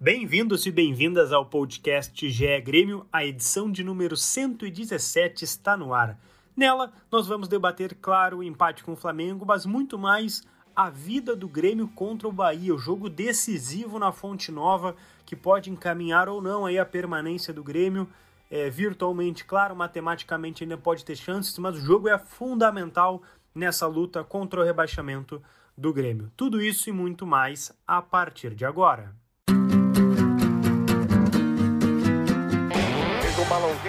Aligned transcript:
Bem-vindos 0.00 0.64
e 0.64 0.70
bem-vindas 0.70 1.32
ao 1.32 1.44
podcast 1.44 2.30
GE 2.30 2.60
Grêmio. 2.60 3.04
A 3.12 3.24
edição 3.24 3.68
de 3.68 3.82
número 3.82 4.16
117 4.16 5.42
está 5.42 5.76
no 5.76 5.92
ar. 5.92 6.16
Nela, 6.56 6.92
nós 7.10 7.26
vamos 7.26 7.48
debater, 7.48 7.96
claro, 8.00 8.38
o 8.38 8.44
empate 8.44 8.84
com 8.84 8.92
o 8.92 8.96
Flamengo, 8.96 9.44
mas 9.44 9.66
muito 9.66 9.98
mais 9.98 10.44
a 10.74 10.88
vida 10.88 11.34
do 11.34 11.48
Grêmio 11.48 11.88
contra 11.88 12.28
o 12.28 12.32
Bahia, 12.32 12.72
o 12.72 12.78
jogo 12.78 13.10
decisivo 13.10 13.98
na 13.98 14.12
Fonte 14.12 14.52
Nova, 14.52 14.94
que 15.26 15.34
pode 15.34 15.68
encaminhar 15.68 16.28
ou 16.28 16.40
não 16.40 16.64
aí 16.64 16.78
a 16.78 16.86
permanência 16.86 17.52
do 17.52 17.64
Grêmio. 17.64 18.08
É, 18.48 18.70
virtualmente, 18.70 19.44
claro, 19.44 19.74
matematicamente 19.74 20.62
ainda 20.62 20.78
pode 20.78 21.04
ter 21.04 21.16
chances, 21.16 21.58
mas 21.58 21.76
o 21.76 21.80
jogo 21.80 22.08
é 22.08 22.16
fundamental 22.16 23.20
nessa 23.52 23.88
luta 23.88 24.22
contra 24.22 24.60
o 24.60 24.64
rebaixamento 24.64 25.42
do 25.76 25.92
Grêmio. 25.92 26.30
Tudo 26.36 26.62
isso 26.62 26.88
e 26.88 26.92
muito 26.92 27.26
mais 27.26 27.76
a 27.84 28.00
partir 28.00 28.54
de 28.54 28.64
agora. 28.64 29.12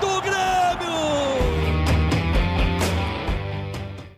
do 0.00 0.20
Grêmio! 0.20 0.38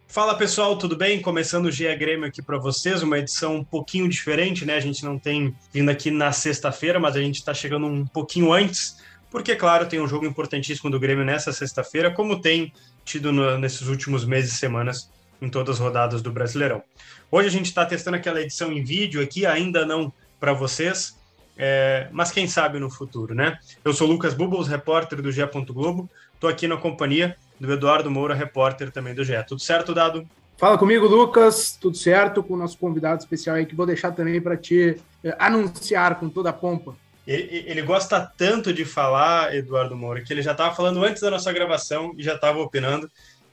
Fala 0.06 0.34
pessoal, 0.34 0.76
tudo 0.76 0.96
bem? 0.96 1.20
Começando 1.20 1.66
o 1.66 1.70
GE 1.70 1.94
Grêmio 1.96 2.26
aqui 2.26 2.42
para 2.42 2.58
vocês, 2.58 3.02
uma 3.02 3.18
edição 3.18 3.56
um 3.56 3.64
pouquinho 3.64 4.08
diferente, 4.08 4.64
né? 4.64 4.74
A 4.74 4.80
gente 4.80 5.04
não 5.04 5.18
tem 5.18 5.54
vindo 5.72 5.88
aqui 5.90 6.10
na 6.10 6.32
sexta-feira, 6.32 6.98
mas 6.98 7.16
a 7.16 7.20
gente 7.20 7.36
está 7.36 7.54
chegando 7.54 7.86
um 7.86 8.06
pouquinho 8.06 8.52
antes, 8.52 8.98
porque, 9.30 9.54
claro, 9.54 9.86
tem 9.86 10.00
um 10.00 10.08
jogo 10.08 10.26
importantíssimo 10.26 10.90
do 10.90 10.98
Grêmio 10.98 11.24
nessa 11.24 11.52
sexta-feira, 11.52 12.10
como 12.10 12.40
tem 12.40 12.72
tido 13.04 13.32
no, 13.32 13.58
nesses 13.58 13.86
últimos 13.86 14.24
meses 14.24 14.52
e 14.52 14.56
semanas 14.56 15.10
em 15.40 15.48
todas 15.48 15.76
as 15.76 15.80
rodadas 15.80 16.20
do 16.20 16.32
Brasileirão. 16.32 16.82
Hoje 17.30 17.48
a 17.48 17.52
gente 17.52 17.66
está 17.66 17.86
testando 17.86 18.16
aquela 18.16 18.40
edição 18.40 18.72
em 18.72 18.82
vídeo 18.82 19.22
aqui, 19.22 19.46
ainda 19.46 19.86
não 19.86 20.12
para 20.38 20.52
vocês, 20.52 21.19
é, 21.62 22.08
mas 22.10 22.32
quem 22.32 22.48
sabe 22.48 22.78
no 22.78 22.88
futuro, 22.88 23.34
né? 23.34 23.58
Eu 23.84 23.92
sou 23.92 24.08
Lucas 24.08 24.32
Bubbles, 24.32 24.66
repórter 24.66 25.20
do 25.20 25.30
GE. 25.30 25.42
Globo, 25.68 26.08
estou 26.32 26.48
aqui 26.48 26.66
na 26.66 26.78
companhia 26.78 27.36
do 27.60 27.70
Eduardo 27.70 28.10
Moura, 28.10 28.34
repórter 28.34 28.90
também 28.90 29.14
do 29.14 29.22
GE. 29.22 29.34
Tudo 29.46 29.60
certo, 29.60 29.92
Dado? 29.92 30.26
Fala 30.56 30.78
comigo, 30.78 31.06
Lucas. 31.06 31.76
Tudo 31.78 31.98
certo 31.98 32.42
com 32.42 32.54
o 32.54 32.56
nosso 32.56 32.78
convidado 32.78 33.20
especial 33.20 33.56
aí, 33.56 33.66
que 33.66 33.74
vou 33.74 33.84
deixar 33.84 34.12
também 34.12 34.40
para 34.40 34.56
te 34.56 34.96
eh, 35.22 35.36
anunciar 35.38 36.18
com 36.18 36.30
toda 36.30 36.48
a 36.48 36.52
pompa. 36.52 36.94
Ele, 37.26 37.64
ele, 37.66 37.82
gosta 37.82 38.20
tanto 38.38 38.72
de 38.72 38.86
falar, 38.86 39.54
Eduardo 39.54 39.94
Moura, 39.94 40.22
que 40.22 40.32
ele 40.32 40.40
já 40.40 40.52
estava 40.52 40.74
falando 40.74 41.04
antes 41.04 41.20
da 41.20 41.30
nossa 41.30 41.52
gravação 41.52 42.14
e 42.16 42.22
já 42.22 42.36
estava 42.36 42.58
opinando. 42.58 43.06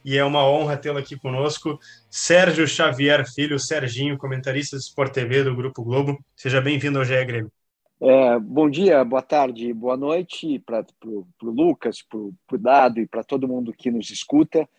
E 0.05 0.17
é 0.17 0.23
uma 0.23 0.47
honra 0.47 0.77
tê-lo 0.77 0.97
aqui 0.97 1.17
conosco. 1.17 1.77
Sérgio 2.09 2.65
Xavier 2.65 3.29
Filho, 3.29 3.59
Serginho, 3.59 4.17
comentarista 4.17 4.77
do 4.77 4.79
Sport 4.79 5.11
TV 5.11 5.43
do 5.43 5.53
Grupo 5.53 5.83
Globo. 5.83 6.17
Seja 6.37 6.61
bem-vindo 6.61 6.99
ao 6.99 7.03
GE 7.03 7.25
Grêmio. 7.25 7.51
É, 7.99 8.37
bom 8.37 8.69
dia, 8.69 9.03
boa 9.03 9.23
tarde, 9.23 9.73
boa 9.73 9.97
noite 9.97 10.59
para 10.59 10.85
o 11.01 11.25
Lucas, 11.41 12.03
para 12.03 12.19
o 12.19 12.57
Dado 12.59 12.99
e 12.99 13.07
para 13.07 13.23
todo 13.23 13.47
mundo 13.47 13.73
que 13.73 13.89
nos 13.89 14.11
escuta. 14.11 14.69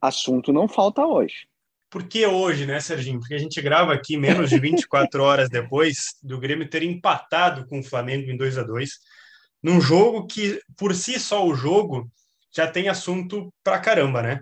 Assunto 0.00 0.52
não 0.52 0.66
falta 0.66 1.06
hoje. 1.06 1.46
Por 1.88 2.08
que 2.08 2.26
hoje, 2.26 2.66
né, 2.66 2.80
Serginho? 2.80 3.20
Porque 3.20 3.34
a 3.34 3.38
gente 3.38 3.62
grava 3.62 3.94
aqui 3.94 4.16
menos 4.16 4.50
de 4.50 4.58
24 4.58 5.22
horas 5.22 5.48
depois 5.48 6.16
do 6.20 6.38
Grêmio 6.38 6.68
ter 6.68 6.82
empatado 6.82 7.64
com 7.66 7.78
o 7.78 7.84
Flamengo 7.84 8.28
em 8.28 8.36
2 8.36 8.58
a 8.58 8.64
2 8.64 8.90
num 9.62 9.80
jogo 9.80 10.26
que, 10.26 10.60
por 10.76 10.94
si 10.94 11.18
só, 11.18 11.46
o 11.46 11.54
jogo 11.54 12.10
já 12.52 12.66
tem 12.66 12.88
assunto 12.88 13.52
pra 13.62 13.78
caramba, 13.78 14.20
né? 14.20 14.40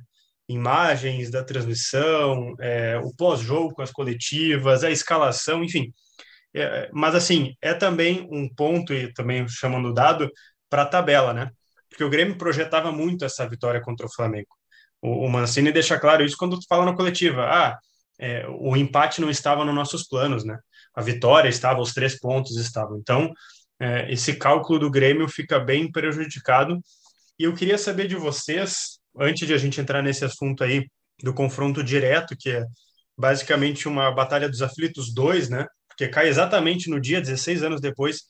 Imagens 0.49 1.31
da 1.31 1.45
transmissão, 1.45 2.55
é, 2.61 2.99
o 2.99 3.15
pós-jogo 3.15 3.75
com 3.75 3.83
as 3.83 3.91
coletivas, 3.91 4.85
a 4.85 4.91
escalação, 4.91 5.63
enfim 5.63 5.93
é, 6.61 6.91
mas, 6.93 7.15
assim, 7.15 7.55
é 7.61 7.75
também 7.75 8.27
um 8.31 8.49
ponto, 8.49 8.93
e 8.93 9.13
também 9.13 9.47
chamando 9.49 9.93
dado, 9.93 10.31
para 10.69 10.83
a 10.83 10.87
tabela, 10.87 11.33
né? 11.33 11.51
Porque 11.89 12.05
o 12.05 12.11
Grêmio 12.11 12.37
projetava 12.39 12.93
muito 12.93 13.25
essa 13.25 13.49
vitória 13.49 13.81
contra 13.81 14.07
o 14.07 14.13
Flamengo. 14.13 14.49
O, 15.01 15.27
o 15.27 15.31
Mancini 15.31 15.73
deixa 15.73 15.99
claro 15.99 16.25
isso 16.25 16.37
quando 16.37 16.59
fala 16.69 16.85
na 16.85 16.95
coletiva. 16.95 17.43
Ah, 17.45 17.79
é, 18.19 18.47
o 18.49 18.77
empate 18.77 19.21
não 19.21 19.31
estava 19.31 19.65
nos 19.65 19.75
nossos 19.75 20.07
planos, 20.07 20.45
né? 20.45 20.59
A 20.95 21.03
vitória 21.03 21.49
estava, 21.49 21.81
os 21.81 21.93
três 21.93 22.19
pontos 22.19 22.57
estavam. 22.57 22.99
Então, 22.99 23.33
é, 23.81 24.11
esse 24.13 24.37
cálculo 24.37 24.79
do 24.79 24.91
Grêmio 24.91 25.29
fica 25.29 25.59
bem 25.59 25.91
prejudicado. 25.91 26.81
E 27.39 27.45
eu 27.45 27.55
queria 27.55 27.79
saber 27.79 28.09
de 28.09 28.17
vocês, 28.17 28.99
antes 29.19 29.47
de 29.47 29.55
a 29.55 29.59
gente 29.59 29.81
entrar 29.81 30.03
nesse 30.03 30.25
assunto 30.25 30.65
aí 30.65 30.87
do 31.23 31.35
confronto 31.35 31.85
direto, 31.85 32.37
que 32.39 32.51
é 32.51 32.65
basicamente 33.17 33.89
uma 33.89 34.11
batalha 34.11 34.49
dos 34.49 34.63
aflitos 34.63 35.13
dois, 35.13 35.49
né? 35.49 35.67
Porque 35.97 36.09
cai 36.09 36.29
exatamente 36.29 36.91
no 36.91 37.01
dia, 37.01 37.23
16 37.23 37.63
anos 37.63 37.81
depois 37.81 38.25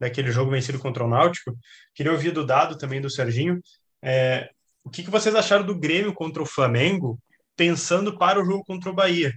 daquele 0.00 0.32
jogo 0.32 0.50
vencido 0.50 0.78
contra 0.78 1.04
o 1.04 1.08
Náutico. 1.08 1.54
Queria 1.94 2.12
ouvir 2.12 2.30
do 2.30 2.46
Dado 2.46 2.78
também, 2.78 3.00
do 3.00 3.10
Serginho, 3.10 3.60
é, 4.02 4.48
o 4.82 4.88
que, 4.88 5.02
que 5.02 5.10
vocês 5.10 5.34
acharam 5.34 5.64
do 5.64 5.78
Grêmio 5.78 6.14
contra 6.14 6.42
o 6.42 6.46
Flamengo, 6.46 7.18
pensando 7.54 8.16
para 8.16 8.40
o 8.40 8.44
jogo 8.44 8.64
contra 8.64 8.88
o 8.88 8.94
Bahia? 8.94 9.34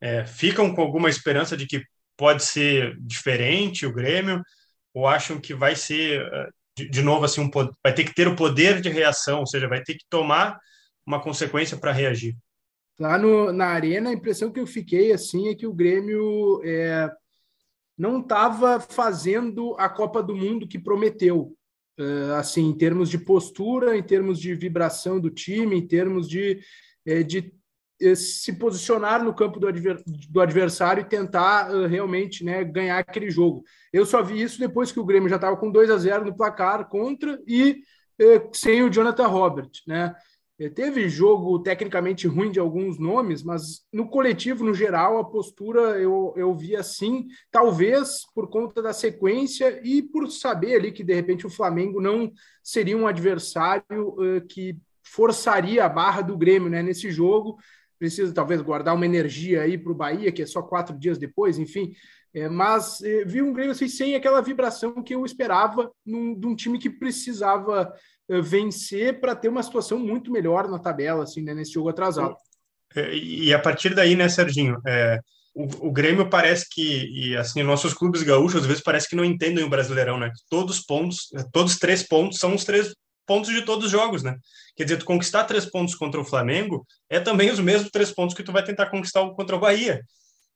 É, 0.00 0.26
ficam 0.26 0.74
com 0.74 0.82
alguma 0.82 1.08
esperança 1.08 1.56
de 1.56 1.66
que 1.66 1.82
pode 2.16 2.44
ser 2.44 2.96
diferente 2.98 3.86
o 3.86 3.92
Grêmio, 3.92 4.42
ou 4.92 5.06
acham 5.06 5.40
que 5.40 5.54
vai 5.54 5.76
ser, 5.76 6.20
é, 6.20 6.48
de, 6.76 6.88
de 6.90 7.02
novo, 7.02 7.24
assim, 7.24 7.40
um, 7.40 7.50
vai 7.82 7.94
ter 7.94 8.02
que 8.02 8.14
ter 8.14 8.26
o 8.26 8.34
poder 8.34 8.80
de 8.80 8.88
reação, 8.88 9.40
ou 9.40 9.46
seja, 9.46 9.68
vai 9.68 9.82
ter 9.82 9.94
que 9.94 10.04
tomar 10.10 10.58
uma 11.06 11.22
consequência 11.22 11.76
para 11.76 11.92
reagir? 11.92 12.36
Lá 12.98 13.18
no, 13.18 13.52
na 13.52 13.66
arena, 13.66 14.10
a 14.10 14.12
impressão 14.12 14.50
que 14.50 14.58
eu 14.58 14.66
fiquei 14.66 15.12
assim 15.12 15.48
é 15.48 15.54
que 15.54 15.66
o 15.66 15.72
Grêmio 15.72 16.60
é, 16.64 17.10
não 17.96 18.20
estava 18.20 18.80
fazendo 18.80 19.74
a 19.78 19.88
Copa 19.88 20.22
do 20.22 20.34
Mundo 20.34 20.66
que 20.66 20.78
prometeu. 20.78 21.56
É, 21.98 22.34
assim, 22.38 22.68
em 22.68 22.76
termos 22.76 23.08
de 23.08 23.18
postura, 23.18 23.96
em 23.96 24.02
termos 24.02 24.38
de 24.38 24.54
vibração 24.54 25.18
do 25.18 25.30
time, 25.30 25.76
em 25.76 25.86
termos 25.86 26.28
de, 26.28 26.60
é, 27.06 27.22
de 27.22 27.54
é, 28.00 28.14
se 28.14 28.52
posicionar 28.52 29.24
no 29.24 29.34
campo 29.34 29.58
do, 29.58 29.66
adver, 29.66 30.02
do 30.04 30.40
adversário 30.40 31.00
e 31.00 31.08
tentar 31.08 31.74
uh, 31.74 31.86
realmente 31.86 32.44
né, 32.44 32.62
ganhar 32.62 32.98
aquele 32.98 33.30
jogo. 33.30 33.64
Eu 33.90 34.04
só 34.04 34.22
vi 34.22 34.42
isso 34.42 34.58
depois 34.58 34.92
que 34.92 35.00
o 35.00 35.04
Grêmio 35.04 35.30
já 35.30 35.36
estava 35.36 35.56
com 35.56 35.70
2 35.70 35.90
a 35.90 35.96
0 35.96 36.26
no 36.26 36.36
placar 36.36 36.86
contra 36.90 37.40
e 37.46 37.80
uh, 38.20 38.50
sem 38.52 38.82
o 38.82 38.90
Jonathan 38.90 39.28
Robert. 39.28 39.70
Né? 39.86 40.14
É, 40.58 40.70
teve 40.70 41.06
jogo 41.06 41.58
tecnicamente 41.58 42.26
ruim 42.26 42.50
de 42.50 42.58
alguns 42.58 42.98
nomes, 42.98 43.42
mas 43.42 43.84
no 43.92 44.08
coletivo, 44.08 44.64
no 44.64 44.72
geral, 44.72 45.18
a 45.18 45.24
postura 45.24 46.00
eu, 46.00 46.32
eu 46.34 46.54
vi 46.54 46.74
assim, 46.74 47.26
talvez 47.50 48.22
por 48.34 48.48
conta 48.48 48.80
da 48.80 48.94
sequência 48.94 49.80
e 49.84 50.02
por 50.02 50.30
saber 50.30 50.76
ali 50.76 50.92
que 50.92 51.04
de 51.04 51.12
repente 51.12 51.46
o 51.46 51.50
Flamengo 51.50 52.00
não 52.00 52.32
seria 52.62 52.96
um 52.96 53.06
adversário 53.06 53.84
uh, 53.90 54.40
que 54.48 54.78
forçaria 55.04 55.84
a 55.84 55.88
barra 55.90 56.22
do 56.22 56.38
Grêmio 56.38 56.70
né, 56.70 56.82
nesse 56.82 57.10
jogo. 57.10 57.58
Precisa 57.98 58.32
talvez 58.32 58.62
guardar 58.62 58.94
uma 58.94 59.06
energia 59.06 59.62
aí 59.62 59.76
para 59.76 59.92
o 59.92 59.94
Bahia, 59.94 60.32
que 60.32 60.42
é 60.42 60.46
só 60.46 60.62
quatro 60.62 60.98
dias 60.98 61.18
depois, 61.18 61.58
enfim. 61.58 61.92
É, 62.34 62.48
mas 62.50 63.00
é, 63.02 63.24
vi 63.24 63.40
um 63.40 63.52
Grêmio 63.52 63.72
assim, 63.72 63.88
sem 63.88 64.14
aquela 64.14 64.42
vibração 64.42 65.02
que 65.02 65.14
eu 65.14 65.24
esperava 65.24 65.90
num, 66.04 66.38
de 66.38 66.46
um 66.46 66.54
time 66.54 66.78
que 66.78 66.90
precisava 66.90 67.90
eh, 67.90 68.00
vencer 68.28 69.20
para 69.20 69.36
ter 69.36 69.48
uma 69.48 69.62
situação 69.62 69.98
muito 69.98 70.30
melhor 70.30 70.68
na 70.68 70.78
tabela, 70.78 71.24
assim, 71.24 71.42
né, 71.42 71.54
nesse 71.54 71.72
jogo 71.72 71.88
atrasado. 71.88 72.36
É, 72.94 73.14
e 73.14 73.52
a 73.52 73.58
partir 73.58 73.94
daí, 73.94 74.16
né, 74.16 74.28
Serginho, 74.28 74.78
é, 74.86 75.18
o, 75.54 75.88
o, 75.88 75.92
Grêmio 75.92 76.28
parece 76.28 76.66
que, 76.70 77.06
e 77.12 77.36
assim, 77.36 77.62
nossos 77.62 77.94
clubes 77.94 78.22
gaúchos 78.22 78.62
às 78.62 78.66
vezes 78.66 78.82
parece 78.82 79.08
que 79.08 79.16
não 79.16 79.24
entendem 79.24 79.64
o 79.64 79.70
Brasileirão, 79.70 80.18
né? 80.18 80.30
Todos 80.50 80.78
os 80.78 80.84
pontos, 80.84 81.28
todos 81.52 81.72
os 81.72 81.78
três 81.78 82.02
pontos 82.02 82.38
são 82.38 82.54
os 82.54 82.64
três 82.64 82.94
pontos 83.26 83.50
de 83.50 83.62
todos 83.62 83.86
os 83.86 83.90
jogos, 83.90 84.22
né? 84.22 84.36
Quer 84.76 84.84
dizer, 84.84 84.98
tu 84.98 85.04
conquistar 85.04 85.44
três 85.44 85.64
pontos 85.64 85.94
contra 85.94 86.20
o 86.20 86.24
Flamengo 86.24 86.86
é 87.08 87.18
também 87.18 87.50
os 87.50 87.58
mesmos 87.58 87.90
três 87.90 88.12
pontos 88.12 88.36
que 88.36 88.42
tu 88.42 88.52
vai 88.52 88.62
tentar 88.62 88.86
conquistar 88.86 89.28
contra 89.30 89.56
o 89.56 89.60
Bahia 89.60 90.02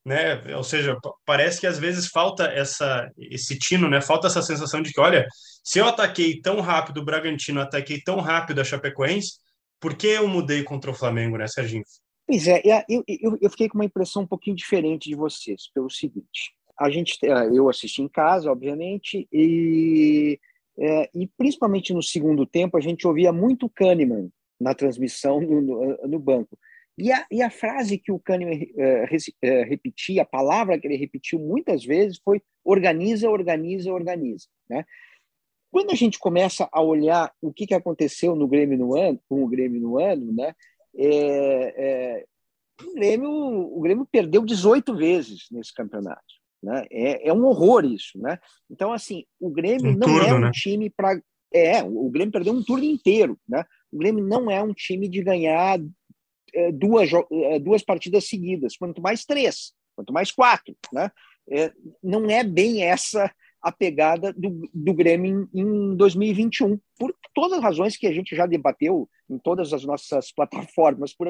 né? 0.05 0.55
Ou 0.57 0.65
seja, 0.65 0.97
parece 1.27 1.61
que 1.61 1.67
às 1.67 1.79
vezes 1.79 2.09
falta 2.09 2.45
essa 2.45 3.11
esse 3.19 3.59
tino, 3.59 3.89
né? 3.89 4.01
Falta 4.01 4.27
essa 4.27 4.43
sensação 4.43 4.81
de 4.83 4.93
que, 4.93 5.01
olha, 5.01 5.27
se 5.63 5.79
eu 5.79 5.87
ataquei 5.87 6.41
tão 6.41 6.61
rápido 6.61 6.99
o 6.99 7.05
Bragantino, 7.05 7.61
ataquei 7.61 8.01
tão 8.01 8.21
rápido 8.21 8.61
a 8.61 8.65
Chapecoense, 8.65 9.39
por 9.79 9.97
que 9.97 10.07
eu 10.07 10.29
mudei 10.29 10.63
contra 10.63 10.91
o 10.91 10.95
Flamengo, 10.95 11.37
né, 11.37 11.47
Serginho? 11.47 11.85
Pois 12.27 12.47
é, 12.47 12.63
eu, 12.89 13.03
eu, 13.09 13.39
eu 13.41 13.51
fiquei 13.51 13.69
com 13.69 13.77
uma 13.79 13.85
impressão 13.85 14.23
um 14.23 14.27
pouquinho 14.27 14.57
diferente 14.57 15.09
de 15.09 15.17
vocês, 15.17 15.69
pelo 15.75 15.91
seguinte. 15.91 16.55
a 16.79 16.89
gente, 16.89 17.19
eu 17.53 17.69
assisti 17.69 18.03
em 18.03 18.09
casa, 18.09 18.51
obviamente, 18.51 19.29
e, 19.33 20.39
é, 20.79 21.11
e 21.15 21.27
principalmente 21.27 21.93
no 21.93 22.03
segundo 22.03 22.47
tempo 22.47 22.77
a 22.77 22.81
gente 22.81 23.07
ouvia 23.07 23.33
muito 23.33 23.69
Kahneman 23.69 24.31
na 24.61 24.75
transmissão 24.75 25.41
no, 25.41 25.61
no, 25.61 26.09
no 26.09 26.19
banco. 26.19 26.59
E 26.99 27.11
a, 27.13 27.27
e 27.31 27.43
a, 27.43 27.51
frase 27.51 27.99
que 27.99 28.13
o 28.13 28.19
Kahneman 28.19 28.67
é, 28.77 29.07
é, 29.43 29.63
repetia, 29.65 30.23
a 30.23 30.27
palavra 30.27 30.79
que 30.79 30.87
ele 30.87 30.97
repetiu 30.97 31.39
muitas 31.39 31.85
vezes 31.85 32.21
foi 32.23 32.43
organiza, 32.65 33.31
organiza, 33.31 33.93
organiza. 33.93 34.47
Né? 34.69 34.85
Quando 35.71 35.93
a 35.93 35.95
gente 35.95 36.19
começa 36.19 36.69
a 36.71 36.83
olhar 36.83 37.33
o 37.41 37.53
que, 37.53 37.67
que 37.67 37.75
aconteceu 37.75 38.35
no 38.35 38.49
Grêmio 38.49 38.77
no 38.77 38.97
ano, 38.97 39.21
com 39.29 39.43
o 39.43 39.49
Grêmio 39.49 39.81
no 39.81 39.99
ano, 39.99 40.33
né, 40.33 40.55
é, 40.97 41.75
é, 41.77 42.25
o, 42.83 42.95
Grêmio, 42.95 43.31
o 43.31 43.81
Grêmio 43.81 44.07
perdeu 44.11 44.45
18 44.45 44.95
vezes 44.97 45.47
nesse 45.51 45.73
campeonato. 45.73 46.41
Né? 46.63 46.85
É, 46.91 47.29
é 47.29 47.33
um 47.33 47.45
horror 47.45 47.85
isso. 47.85 48.19
Né? 48.19 48.39
Então, 48.69 48.93
assim, 48.93 49.25
o 49.39 49.49
Grêmio 49.49 49.93
um 49.93 49.97
não 49.97 50.09
turno, 50.09 50.23
é 50.23 50.35
um 50.35 50.41
né? 50.41 50.51
time 50.53 50.91
para. 50.91 51.21
É, 51.53 51.83
o 51.83 52.09
Grêmio 52.11 52.33
perdeu 52.33 52.53
um 52.53 52.63
turno 52.63 52.85
inteiro. 52.85 53.39
Né? 53.49 53.65
O 53.91 53.99
Grêmio 53.99 54.25
não 54.25 54.51
é 54.51 54.63
um 54.63 54.73
time 54.73 55.09
de 55.09 55.23
ganhar 55.23 55.79
duas, 56.73 57.11
é, 57.31 57.59
duas 57.59 57.83
partidas 57.83 58.29
seguidas, 58.29 58.77
quanto 58.77 59.01
mais 59.01 59.25
três, 59.25 59.73
quanto 59.95 60.13
mais 60.13 60.31
quatro. 60.31 60.77
Né? 60.93 61.11
É, 61.51 61.73
não 62.03 62.29
é 62.31 62.45
bem 62.45 62.83
essa 62.83 63.33
a 63.63 63.71
pegada 63.71 64.33
do, 64.33 64.69
do 64.73 64.95
Grêmio 64.95 65.49
em, 65.53 65.61
em 65.61 65.97
2021, 65.97 66.79
por 66.99 67.15
todas 67.35 67.59
as 67.59 67.63
razões 67.63 67.97
que 67.97 68.07
a 68.07 68.13
gente 68.13 68.35
já 68.35 68.47
debateu 68.47 69.09
em 69.29 69.39
todas 69.39 69.73
as 69.73 69.85
nossas 69.85 70.33
plataformas 70.33 71.15
por 71.15 71.29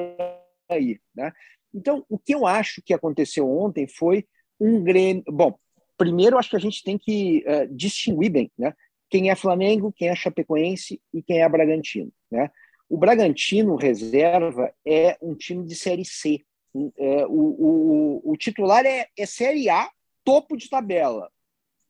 aí. 0.69 0.99
Né? 1.13 1.31
Então, 1.73 2.05
o 2.09 2.17
que 2.17 2.33
eu 2.33 2.45
acho 2.45 2.81
que 2.81 2.93
aconteceu 2.93 3.49
ontem 3.49 3.87
foi 3.87 4.25
um 4.59 4.83
Grêmio. 4.83 5.23
Bom, 5.27 5.57
primeiro, 5.97 6.37
acho 6.37 6.49
que 6.49 6.55
a 6.55 6.59
gente 6.59 6.83
tem 6.83 6.97
que 6.97 7.43
uh, 7.45 7.75
distinguir 7.75 8.31
bem 8.31 8.51
né? 8.57 8.73
quem 9.09 9.29
é 9.29 9.35
Flamengo, 9.35 9.91
quem 9.91 10.07
é 10.07 10.15
Chapecoense 10.15 11.01
e 11.13 11.21
quem 11.21 11.41
é 11.41 11.49
Bragantino. 11.49 12.11
Né? 12.31 12.49
O 12.91 12.97
Bragantino 12.97 13.75
reserva 13.75 14.73
é 14.85 15.17
um 15.21 15.33
time 15.33 15.65
de 15.65 15.75
Série 15.75 16.03
C. 16.03 16.41
É, 16.97 17.25
o, 17.25 18.21
o, 18.23 18.31
o 18.31 18.37
titular 18.37 18.85
é, 18.85 19.07
é 19.17 19.25
Série 19.25 19.69
A, 19.69 19.89
topo 20.23 20.57
de 20.57 20.69
tabela 20.69 21.29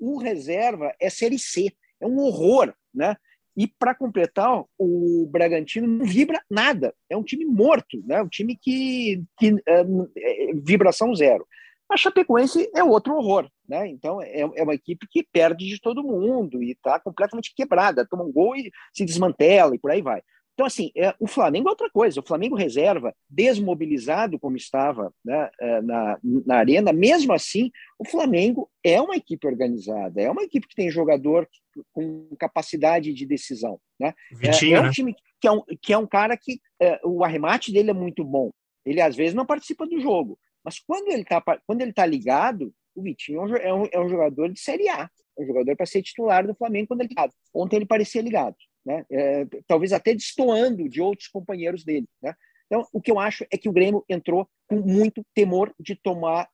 o 0.01 0.17
reserva 0.17 0.93
é 0.99 1.09
Série 1.09 1.37
C. 1.37 1.71
É 2.01 2.07
um 2.07 2.17
horror, 2.17 2.73
né? 2.93 3.15
E 3.55 3.67
para 3.67 3.93
completar, 3.93 4.63
o 4.77 5.29
Bragantino 5.31 5.85
não 5.85 6.05
vibra 6.05 6.41
nada. 6.49 6.95
É 7.07 7.15
um 7.15 7.23
time 7.23 7.45
morto, 7.45 8.01
né? 8.05 8.21
Um 8.23 8.27
time 8.27 8.57
que, 8.59 9.23
que 9.37 9.55
é, 9.67 9.81
é, 9.81 10.53
vibração 10.55 11.13
zero. 11.13 11.45
A 11.87 11.97
Chapecoense 11.97 12.71
é 12.73 12.83
outro 12.83 13.13
horror, 13.13 13.47
né? 13.67 13.87
Então 13.87 14.21
é, 14.21 14.39
é 14.39 14.63
uma 14.63 14.73
equipe 14.73 15.05
que 15.07 15.27
perde 15.31 15.67
de 15.67 15.79
todo 15.79 16.03
mundo 16.03 16.63
e 16.63 16.71
está 16.71 16.99
completamente 16.99 17.53
quebrada, 17.53 18.07
toma 18.09 18.23
um 18.23 18.31
gol 18.31 18.55
e 18.55 18.71
se 18.93 19.05
desmantela 19.05 19.75
e 19.75 19.79
por 19.79 19.91
aí 19.91 20.01
vai. 20.01 20.23
Então, 20.61 20.67
assim, 20.67 20.91
é, 20.95 21.15
o 21.19 21.25
Flamengo 21.25 21.69
é 21.69 21.71
outra 21.71 21.89
coisa. 21.89 22.19
O 22.19 22.23
Flamengo 22.23 22.55
reserva, 22.55 23.15
desmobilizado 23.27 24.37
como 24.37 24.55
estava 24.55 25.11
né, 25.25 25.49
é, 25.59 25.81
na, 25.81 26.19
na 26.45 26.55
arena, 26.57 26.93
mesmo 26.93 27.33
assim, 27.33 27.71
o 27.97 28.05
Flamengo 28.05 28.69
é 28.83 29.01
uma 29.01 29.15
equipe 29.15 29.47
organizada, 29.47 30.21
é 30.21 30.29
uma 30.29 30.43
equipe 30.43 30.67
que 30.67 30.75
tem 30.75 30.91
jogador 30.91 31.49
com 31.91 32.27
capacidade 32.37 33.11
de 33.11 33.25
decisão. 33.25 33.79
Né? 33.99 34.13
Vitinho, 34.33 34.75
é, 34.75 34.77
é 34.77 34.81
um 34.81 34.85
né? 34.85 34.91
time 34.91 35.15
que 35.39 35.47
é 35.47 35.51
um, 35.51 35.63
que 35.81 35.93
é 35.93 35.97
um 35.97 36.05
cara 36.05 36.37
que 36.37 36.61
é, 36.79 37.01
o 37.03 37.23
arremate 37.23 37.73
dele 37.73 37.89
é 37.89 37.95
muito 37.95 38.23
bom. 38.23 38.51
Ele, 38.85 39.01
às 39.01 39.15
vezes, 39.15 39.33
não 39.33 39.47
participa 39.47 39.87
do 39.87 39.99
jogo. 39.99 40.37
Mas 40.63 40.77
quando 40.77 41.07
ele 41.07 41.23
está 41.23 41.41
tá 41.41 42.05
ligado, 42.05 42.71
o 42.93 43.01
Vitinho 43.01 43.47
é 43.57 43.73
um, 43.73 43.87
é 43.91 43.99
um 43.99 44.07
jogador 44.07 44.47
de 44.53 44.59
Série 44.59 44.87
A. 44.89 45.09
É 45.39 45.41
um 45.41 45.47
jogador 45.47 45.75
para 45.75 45.87
ser 45.87 46.03
titular 46.03 46.45
do 46.45 46.53
Flamengo 46.53 46.89
quando 46.89 47.01
ele 47.01 47.09
está 47.09 47.23
ligado. 47.23 47.33
Ontem 47.51 47.77
ele 47.77 47.87
parecia 47.87 48.21
ligado 48.21 48.55
né? 48.85 49.05
É, 49.11 49.45
talvez 49.67 49.93
até 49.93 50.13
destoando 50.13 50.89
de 50.89 51.01
outros 51.01 51.27
companheiros 51.27 51.83
dele. 51.83 52.07
Né? 52.21 52.33
Então, 52.65 52.87
o 52.91 53.01
que 53.01 53.11
eu 53.11 53.19
acho 53.19 53.45
é 53.51 53.57
que 53.57 53.69
o 53.69 53.73
Grêmio 53.73 54.03
entrou 54.07 54.47
com 54.67 54.77
muito 54.77 55.25
temor 55.33 55.73
de 55.79 55.95
tomar 55.95 56.47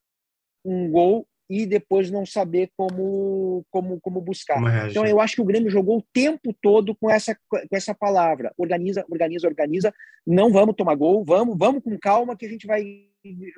um 0.65 0.89
gol 0.89 1.27
e 1.50 1.65
depois 1.65 2.12
não 2.12 2.25
saber 2.25 2.69
como 2.75 3.65
como, 3.69 4.00
como 4.01 4.21
buscar. 4.21 4.56
Como 4.56 4.68
então, 4.68 5.06
eu 5.06 5.19
acho 5.19 5.35
que 5.35 5.41
o 5.41 5.45
Grêmio 5.45 5.69
jogou 5.69 6.00
o 6.00 6.06
tempo 6.13 6.53
todo 6.62 6.95
com 6.95 7.09
essa, 7.09 7.38
com 7.47 7.59
essa 7.71 7.95
palavra: 7.95 8.53
organiza, 8.57 9.06
organiza, 9.09 9.47
organiza. 9.47 9.94
Não 10.25 10.51
vamos 10.51 10.75
tomar 10.75 10.95
gol, 10.95 11.24
vamos, 11.24 11.57
vamos 11.57 11.83
com 11.83 11.97
calma 11.97 12.35
que 12.35 12.45
a 12.45 12.50
gente 12.50 12.68
vai 12.68 12.83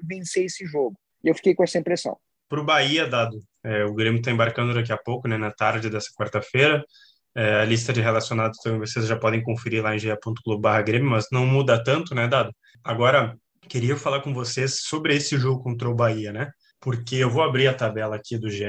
vencer 0.04 0.45
esse 0.45 0.66
jogo. 0.66 0.95
E 1.24 1.30
eu 1.30 1.36
fiquei 1.36 1.56
com 1.56 1.63
essa 1.63 1.80
impressão. 1.80 2.18
Para 2.48 2.62
o 2.62 2.66
Bahia, 2.66 3.07
dado, 3.07 3.39
é, 3.63 3.86
o 3.86 3.94
Grêmio 3.94 4.19
está 4.19 4.31
embarcando 4.31 4.74
daqui 4.74 4.92
a 4.92 4.98
pouco, 4.98 5.27
né, 5.27 5.38
na 5.38 5.51
tarde 5.51 5.89
dessa 5.89 6.10
quarta-feira. 6.18 6.83
É, 7.39 7.62
a 7.62 7.63
lista 7.63 7.94
de 7.94 8.01
relacionados 8.01 8.59
também 8.59 8.80
vocês 8.80 9.07
já 9.07 9.15
podem 9.15 9.41
conferir 9.41 9.81
lá 9.81 9.95
em 9.95 10.00
ge.globo.br 10.00 11.03
mas 11.03 11.27
não 11.31 11.45
muda 11.45 11.81
tanto, 11.81 12.13
né, 12.13 12.27
Dado? 12.27 12.53
Agora, 12.83 13.33
queria 13.69 13.95
falar 13.95 14.19
com 14.19 14.33
vocês 14.33 14.81
sobre 14.81 15.15
esse 15.15 15.38
jogo 15.38 15.63
contra 15.63 15.88
o 15.89 15.95
Bahia, 15.95 16.33
né? 16.33 16.51
Porque 16.81 17.15
eu 17.15 17.30
vou 17.30 17.41
abrir 17.41 17.69
a 17.69 17.74
tabela 17.74 18.18
aqui 18.18 18.38
do 18.38 18.50
GE 18.50 18.65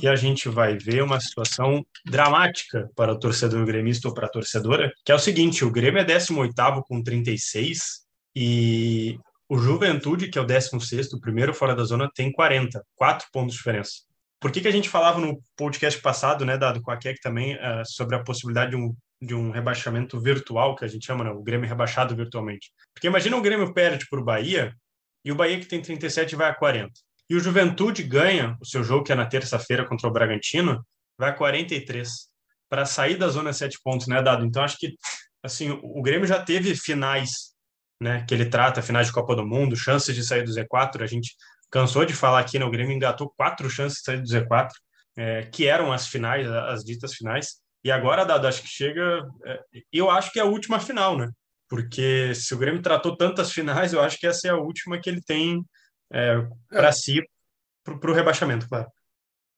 e 0.00 0.06
a 0.06 0.14
gente 0.14 0.48
vai 0.48 0.78
ver 0.78 1.02
uma 1.02 1.18
situação 1.18 1.84
dramática 2.06 2.88
para 2.94 3.14
o 3.14 3.18
torcedor 3.18 3.66
gremista 3.66 4.06
ou 4.06 4.14
para 4.14 4.26
a 4.26 4.30
torcedora, 4.30 4.92
que 5.04 5.10
é 5.10 5.14
o 5.16 5.18
seguinte, 5.18 5.64
o 5.64 5.70
Grêmio 5.72 6.00
é 6.00 6.04
18º 6.04 6.82
com 6.86 7.02
36 7.02 8.02
e 8.36 9.18
o 9.48 9.58
Juventude, 9.58 10.28
que 10.28 10.38
é 10.38 10.40
o 10.40 10.46
16º, 10.46 11.14
o 11.14 11.20
primeiro 11.20 11.52
fora 11.52 11.74
da 11.74 11.82
zona, 11.82 12.08
tem 12.14 12.30
40, 12.30 12.80
4 12.94 13.26
pontos 13.32 13.54
de 13.54 13.58
diferença. 13.58 14.11
Por 14.42 14.50
que, 14.50 14.60
que 14.60 14.68
a 14.68 14.72
gente 14.72 14.88
falava 14.88 15.20
no 15.20 15.40
podcast 15.56 16.00
passado, 16.02 16.44
né, 16.44 16.58
dado 16.58 16.82
com 16.82 16.90
a 16.90 16.96
Keck 16.96 17.20
também, 17.20 17.54
uh, 17.54 17.86
sobre 17.86 18.16
a 18.16 18.24
possibilidade 18.24 18.72
de 18.72 18.76
um, 18.76 18.94
de 19.22 19.34
um 19.36 19.52
rebaixamento 19.52 20.20
virtual, 20.20 20.74
que 20.74 20.84
a 20.84 20.88
gente 20.88 21.06
chama, 21.06 21.22
né, 21.22 21.30
o 21.30 21.42
Grêmio 21.42 21.68
rebaixado 21.68 22.16
virtualmente? 22.16 22.72
Porque 22.92 23.06
imagina 23.06 23.36
o 23.36 23.40
Grêmio 23.40 23.72
perde 23.72 24.04
para 24.10 24.20
o 24.20 24.24
Bahia, 24.24 24.74
e 25.24 25.30
o 25.30 25.36
Bahia 25.36 25.60
que 25.60 25.66
tem 25.66 25.80
37 25.80 26.34
vai 26.34 26.50
a 26.50 26.54
40. 26.54 26.92
E 27.30 27.36
o 27.36 27.40
Juventude 27.40 28.02
ganha 28.02 28.56
o 28.60 28.66
seu 28.66 28.82
jogo, 28.82 29.04
que 29.04 29.12
é 29.12 29.14
na 29.14 29.26
terça-feira 29.26 29.86
contra 29.86 30.08
o 30.08 30.12
Bragantino, 30.12 30.84
vai 31.16 31.30
a 31.30 31.32
43. 31.32 32.10
Para 32.68 32.84
sair 32.84 33.16
da 33.16 33.28
zona 33.28 33.52
7 33.52 33.78
pontos, 33.82 34.08
né, 34.08 34.20
Dado? 34.20 34.44
Então, 34.44 34.64
acho 34.64 34.76
que 34.76 34.96
assim, 35.42 35.70
o 35.70 36.02
Grêmio 36.02 36.26
já 36.26 36.42
teve 36.42 36.74
finais, 36.74 37.52
né, 38.00 38.24
que 38.26 38.34
ele 38.34 38.46
trata, 38.46 38.82
finais 38.82 39.06
de 39.06 39.12
Copa 39.12 39.34
do 39.34 39.46
Mundo, 39.46 39.76
chances 39.76 40.14
de 40.14 40.24
sair 40.24 40.42
do 40.42 40.52
Z4, 40.52 41.02
a 41.02 41.06
gente 41.06 41.34
cansou 41.72 42.04
de 42.04 42.12
falar 42.12 42.40
aqui, 42.40 42.58
né? 42.58 42.70
Grêmio 42.70 42.94
engatou 42.94 43.32
quatro 43.36 43.68
chances 43.68 43.98
de 43.98 44.04
sair 44.04 44.20
do 44.20 44.28
Z4, 44.28 44.68
é, 45.16 45.42
que 45.46 45.66
eram 45.66 45.90
as 45.92 46.06
finais, 46.06 46.46
as 46.46 46.84
ditas 46.84 47.14
finais, 47.14 47.62
e 47.84 47.90
agora, 47.90 48.24
Dado, 48.24 48.46
acho 48.46 48.62
que 48.62 48.68
chega. 48.68 49.26
É, 49.44 49.60
eu 49.92 50.08
acho 50.08 50.30
que 50.32 50.38
é 50.38 50.42
a 50.42 50.46
última 50.46 50.78
final, 50.78 51.18
né? 51.18 51.28
Porque 51.68 52.34
se 52.34 52.54
o 52.54 52.58
Grêmio 52.58 52.82
tratou 52.82 53.16
tantas 53.16 53.50
finais, 53.50 53.92
eu 53.92 54.00
acho 54.00 54.18
que 54.18 54.26
essa 54.26 54.46
é 54.46 54.50
a 54.50 54.56
última 54.56 55.00
que 55.00 55.08
ele 55.08 55.22
tem 55.22 55.64
é, 56.12 56.46
para 56.68 56.88
é. 56.88 56.92
si, 56.92 57.22
para 57.82 58.10
o 58.10 58.14
rebaixamento, 58.14 58.68
claro. 58.68 58.86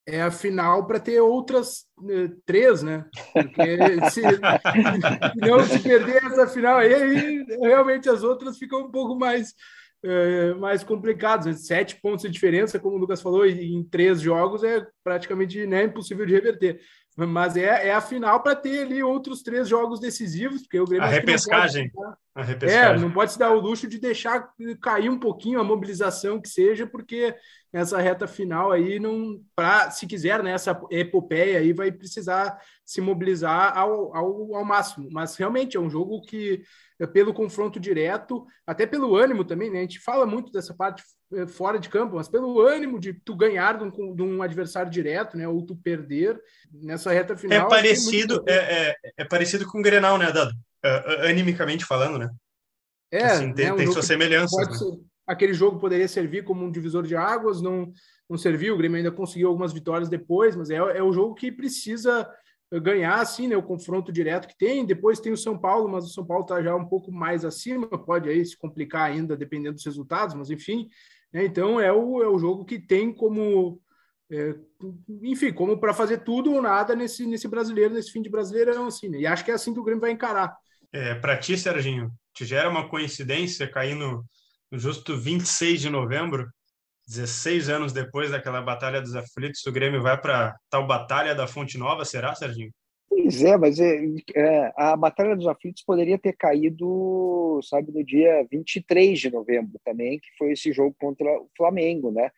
É 0.07 0.23
a 0.23 0.31
final 0.31 0.87
para 0.87 1.01
ter 1.01 1.21
outras 1.21 1.87
né, 2.01 2.31
três, 2.47 2.83
né? 2.83 3.05
Porque 3.33 4.11
se 4.11 4.21
não 5.37 5.65
se 5.65 5.79
perder 5.81 6.25
essa 6.25 6.47
final 6.47 6.79
aí, 6.79 7.45
realmente 7.61 8.09
as 8.09 8.23
outras 8.23 8.59
ficam 8.59 8.83
um 8.83 8.91
pouco 8.91 9.17
mais 9.17 9.55
é, 10.05 10.55
mais 10.55 10.85
complicados. 10.85 11.47
Né? 11.47 11.55
Sete 11.55 11.97
pontos 11.97 12.23
de 12.23 12.31
diferença, 12.31 12.79
como 12.79 12.97
o 12.97 12.99
Lucas 12.99 13.23
falou, 13.23 13.47
em 13.47 13.83
três 13.83 14.21
jogos 14.21 14.63
é 14.63 14.87
praticamente 15.03 15.67
né, 15.67 15.85
impossível 15.85 16.27
de 16.27 16.35
reverter. 16.35 16.81
Mas 17.17 17.57
é, 17.57 17.89
é 17.89 17.95
a 17.95 18.01
final 18.01 18.43
para 18.43 18.57
ter 18.57 18.83
ali 18.83 19.03
outros 19.03 19.43
três 19.43 19.69
jogos 19.69 20.01
decisivos, 20.01 20.63
porque 20.63 20.81
o 20.81 20.85
Grêmio. 20.85 21.07
A 21.07 21.11
repescagem. 21.11 21.91
a 22.35 22.43
repescagem. 22.43 22.97
É, 22.97 22.99
não 22.99 23.11
pode 23.11 23.33
se 23.33 23.39
dar 23.39 23.53
o 23.53 23.61
luxo 23.61 23.87
de 23.87 23.99
deixar 24.01 24.49
cair 24.83 25.09
um 25.09 25.19
pouquinho 25.19 25.61
a 25.61 25.65
mobilização 25.65 26.41
que 26.41 26.49
seja, 26.49 26.87
porque 26.87 27.35
essa 27.75 28.01
reta 28.01 28.27
final 28.27 28.71
aí 28.71 29.01
não. 29.01 29.41
Pra, 29.57 29.91
se 29.91 30.07
quiser, 30.07 30.43
né, 30.43 30.53
essa 30.53 30.81
epopeia 30.91 31.59
aí 31.59 31.73
vai 31.73 31.91
precisar 31.91 32.57
se 32.85 33.01
mobilizar 33.01 33.77
ao, 33.77 34.15
ao, 34.17 34.55
ao 34.55 34.65
máximo. 34.65 35.09
Mas 35.11 35.35
realmente 35.35 35.77
é 35.77 35.81
um 35.81 35.91
jogo 35.91 36.23
que 36.23 36.63
é, 37.01 37.07
pelo 37.07 37.35
confronto 37.35 37.81
direto, 37.81 38.47
até 38.65 38.87
pelo 38.87 39.17
ânimo 39.17 39.45
também, 39.45 39.71
né? 39.71 39.79
A 39.79 39.83
gente 39.83 39.99
fala 39.99 40.25
muito 40.25 40.53
dessa 40.53 40.73
parte 40.73 41.03
é, 41.33 41.49
fora 41.49 41.77
de 41.77 41.89
campo, 41.89 42.15
mas 42.15 42.29
pelo 42.29 42.61
ânimo 42.61 43.01
de 43.01 43.13
tu 43.13 43.35
ganhar 43.35 43.77
de 43.77 43.85
um, 43.85 44.15
de 44.15 44.23
um 44.23 44.41
adversário 44.41 44.91
direto, 44.91 45.37
né? 45.37 45.49
Ou 45.49 45.61
tu 45.67 45.75
perder 45.75 46.41
nessa 46.73 47.13
reta 47.13 47.37
final. 47.37 47.67
É 47.67 47.69
parecido, 47.69 48.37
muito... 48.37 48.49
é, 48.49 48.89
é, 48.91 48.97
é, 49.19 49.25
parecido 49.25 49.67
com 49.67 49.81
o 49.81 49.83
Grenal, 49.83 50.17
né, 50.17 50.31
Dado? 50.31 50.53
Uh, 50.85 51.27
animicamente 51.29 51.85
falando, 51.85 52.19
né? 52.19 52.31
É, 53.11 53.25
assim, 53.25 53.53
tem, 53.53 53.67
né, 53.67 53.73
um 53.73 53.77
tem 53.77 53.91
suas 53.91 54.07
semelhanças. 54.07 54.69
Aquele 55.27 55.55
jogo 55.55 55.79
poderia 55.79 56.09
servir 56.09 56.45
como 56.45 56.65
um 56.65 56.71
divisor 56.71 57.05
de 57.05 57.17
águas, 57.17 57.63
não, 57.63 57.93
não 58.29 58.37
serviu. 58.37 58.75
O 58.75 58.79
Grêmio 58.79 58.99
ainda 58.99 59.11
conseguiu 59.11 59.49
algumas 59.49 59.73
vitórias 59.73 60.09
depois, 60.09 60.55
mas 60.57 60.71
é, 60.71 60.77
é 60.77 61.03
o 61.03 61.13
jogo 61.13 61.35
que 61.35 61.51
precisa 61.51 62.29
ganhar 62.83 63.21
assim, 63.21 63.47
né, 63.47 63.57
o 63.57 63.63
confronto 63.63 64.11
direto 64.13 64.49
que 64.49 64.57
tem. 64.57 64.85
Depois 64.85 65.21
tem 65.21 65.33
o 65.33 65.37
São 65.37 65.57
Paulo, 65.57 65.89
mas 65.89 66.05
o 66.05 66.13
São 66.13 66.27
Paulo 66.27 66.43
está 66.43 66.63
já 66.63 66.75
um 66.75 66.87
pouco 66.87 67.13
mais 67.13 67.45
acima, 67.45 67.87
pode 67.87 68.29
aí 68.29 68.45
se 68.45 68.57
complicar 68.57 69.11
ainda 69.11 69.37
dependendo 69.37 69.75
dos 69.75 69.85
resultados, 69.85 70.35
mas 70.35 70.51
enfim. 70.51 70.89
Né, 71.33 71.45
então 71.45 71.81
é 71.81 71.93
o, 71.93 72.23
é 72.23 72.29
o 72.29 72.39
jogo 72.39 72.65
que 72.65 72.79
tem 72.79 73.13
como 73.13 73.81
É, 74.31 74.55
enfim, 75.23 75.53
como 75.53 75.79
para 75.79 75.93
fazer 75.93 76.25
tudo 76.25 76.53
ou 76.53 76.63
nada 76.63 76.97
nesse, 76.97 77.27
nesse 77.27 77.47
brasileiro, 77.47 77.93
nesse 77.93 78.11
fim 78.11 78.23
de 78.23 78.31
brasileirão, 78.31 78.87
assim, 78.87 79.09
né? 79.09 79.19
E 79.19 79.27
acho 79.27 79.45
que 79.45 79.51
é 79.51 79.55
assim 79.55 79.73
que 79.73 79.79
o 79.81 79.85
Grêmio 79.85 80.01
vai 80.01 80.11
encarar. 80.11 80.57
É, 80.91 81.15
para 81.15 81.37
ti, 81.37 81.57
Serginho, 81.59 82.11
te 82.33 82.45
gera 82.45 82.71
uma 82.71 82.89
coincidência 82.89 83.71
cair 83.71 83.95
no 83.95 84.25
justo 84.79 85.17
26 85.17 85.81
de 85.81 85.91
novembro, 85.91 86.49
16 87.07 87.69
anos 87.69 87.93
depois 87.93 88.31
daquela 88.31 88.63
Batalha 88.63 89.01
dos 89.01 89.15
Aflitos, 89.15 89.65
o 89.67 89.73
Grêmio 89.73 90.03
vai 90.03 90.21
para 90.21 90.57
tal 90.71 90.87
Batalha 90.87 91.35
da 91.35 91.47
Fonte 91.47 91.77
Nova, 91.77 92.05
será, 92.05 92.35
Serginho? 92.35 92.71
Pois 93.09 93.43
é, 93.43 93.57
mas 93.57 93.79
é, 93.79 94.05
é, 94.35 94.73
a 94.77 94.97
Batalha 94.97 95.37
dos 95.37 95.47
Aflitos 95.47 95.85
poderia 95.85 96.19
ter 96.19 96.33
caído, 96.33 97.61
sabe, 97.63 97.93
no 97.93 98.05
dia 98.05 98.47
23 98.51 99.19
de 99.19 99.31
novembro 99.31 99.79
também, 99.85 100.19
que 100.19 100.27
foi 100.37 100.53
esse 100.53 100.73
jogo 100.73 100.97
contra 100.99 101.25
o 101.41 101.49
Flamengo, 101.57 102.11
né? 102.11 102.31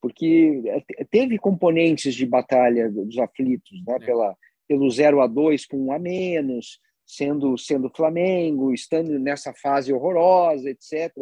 Porque 0.00 0.62
é, 0.66 1.04
teve 1.04 1.38
componentes 1.38 2.14
de 2.14 2.26
Batalha 2.26 2.90
dos 2.90 3.16
Aflitos, 3.18 3.82
né? 3.86 3.96
É. 3.96 3.98
Pela, 4.00 4.36
pelo 4.66 4.90
0 4.90 5.20
a 5.20 5.26
2 5.26 5.66
com 5.66 5.86
um 5.86 5.92
a 5.92 5.98
menos, 5.98 6.80
sendo 7.06 7.56
sendo 7.56 7.92
Flamengo, 7.94 8.72
estando 8.72 9.18
nessa 9.18 9.52
fase 9.54 9.92
horrorosa, 9.92 10.68
etc. 10.68 11.12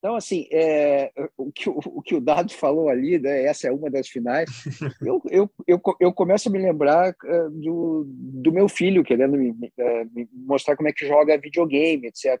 Então, 0.00 0.16
assim, 0.16 0.46
é, 0.50 1.12
o, 1.36 1.52
que, 1.52 1.68
o, 1.68 1.78
o, 1.84 2.00
que 2.00 2.14
o 2.14 2.22
Dado 2.22 2.50
falou 2.54 2.88
ali, 2.88 3.18
né, 3.18 3.44
essa 3.44 3.68
é 3.68 3.70
uma 3.70 3.90
das 3.90 4.08
finais, 4.08 4.48
eu, 5.04 5.22
eu, 5.30 5.50
eu, 5.66 5.80
eu 6.00 6.10
começo 6.10 6.48
a 6.48 6.52
me 6.52 6.58
lembrar 6.58 7.10
uh, 7.10 7.50
do, 7.50 8.06
do 8.08 8.50
meu 8.50 8.66
filho 8.66 9.04
querendo 9.04 9.36
me, 9.36 9.50
uh, 9.50 10.10
me, 10.14 10.26
mostrar 10.32 10.74
como 10.74 10.88
é 10.88 10.92
que 10.92 11.06
joga 11.06 11.36
videogame, 11.36 12.06
etc. 12.06 12.40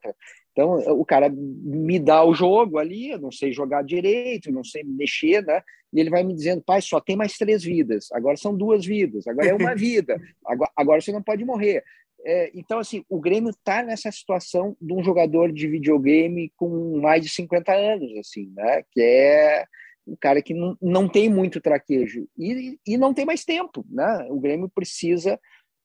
Então, 0.52 0.78
o 0.98 1.04
cara 1.04 1.28
me 1.28 1.98
dá 1.98 2.24
o 2.24 2.34
jogo 2.34 2.78
ali, 2.78 3.10
eu 3.10 3.18
não 3.18 3.30
sei 3.30 3.52
jogar 3.52 3.84
direito, 3.84 4.50
não 4.50 4.64
sei 4.64 4.82
mexer, 4.82 5.44
né? 5.44 5.62
E 5.92 6.00
ele 6.00 6.08
vai 6.08 6.22
me 6.22 6.34
dizendo, 6.34 6.62
pai, 6.62 6.80
só 6.80 6.98
tem 6.98 7.14
mais 7.14 7.36
três 7.36 7.62
vidas, 7.62 8.08
agora 8.12 8.38
são 8.38 8.56
duas 8.56 8.86
vidas, 8.86 9.26
agora 9.26 9.48
é 9.48 9.54
uma 9.54 9.74
vida, 9.76 10.18
agora, 10.46 10.70
agora 10.74 11.00
você 11.00 11.12
não 11.12 11.22
pode 11.22 11.44
morrer. 11.44 11.84
É, 12.24 12.50
então, 12.54 12.78
assim, 12.78 13.04
o 13.08 13.20
Grêmio 13.20 13.50
está 13.50 13.82
nessa 13.82 14.10
situação 14.12 14.76
de 14.80 14.92
um 14.92 15.02
jogador 15.02 15.52
de 15.52 15.66
videogame 15.66 16.52
com 16.56 17.00
mais 17.00 17.22
de 17.22 17.30
50 17.30 17.72
anos, 17.72 18.16
assim, 18.18 18.52
né? 18.54 18.82
Que 18.90 19.00
é 19.00 19.64
um 20.06 20.16
cara 20.16 20.42
que 20.42 20.52
não, 20.52 20.76
não 20.80 21.08
tem 21.08 21.28
muito 21.28 21.60
traquejo 21.60 22.26
e, 22.36 22.78
e 22.86 22.96
não 22.98 23.14
tem 23.14 23.24
mais 23.24 23.44
tempo, 23.44 23.84
né? 23.88 24.26
O 24.30 24.40
Grêmio 24.40 24.68
precisa, 24.68 25.38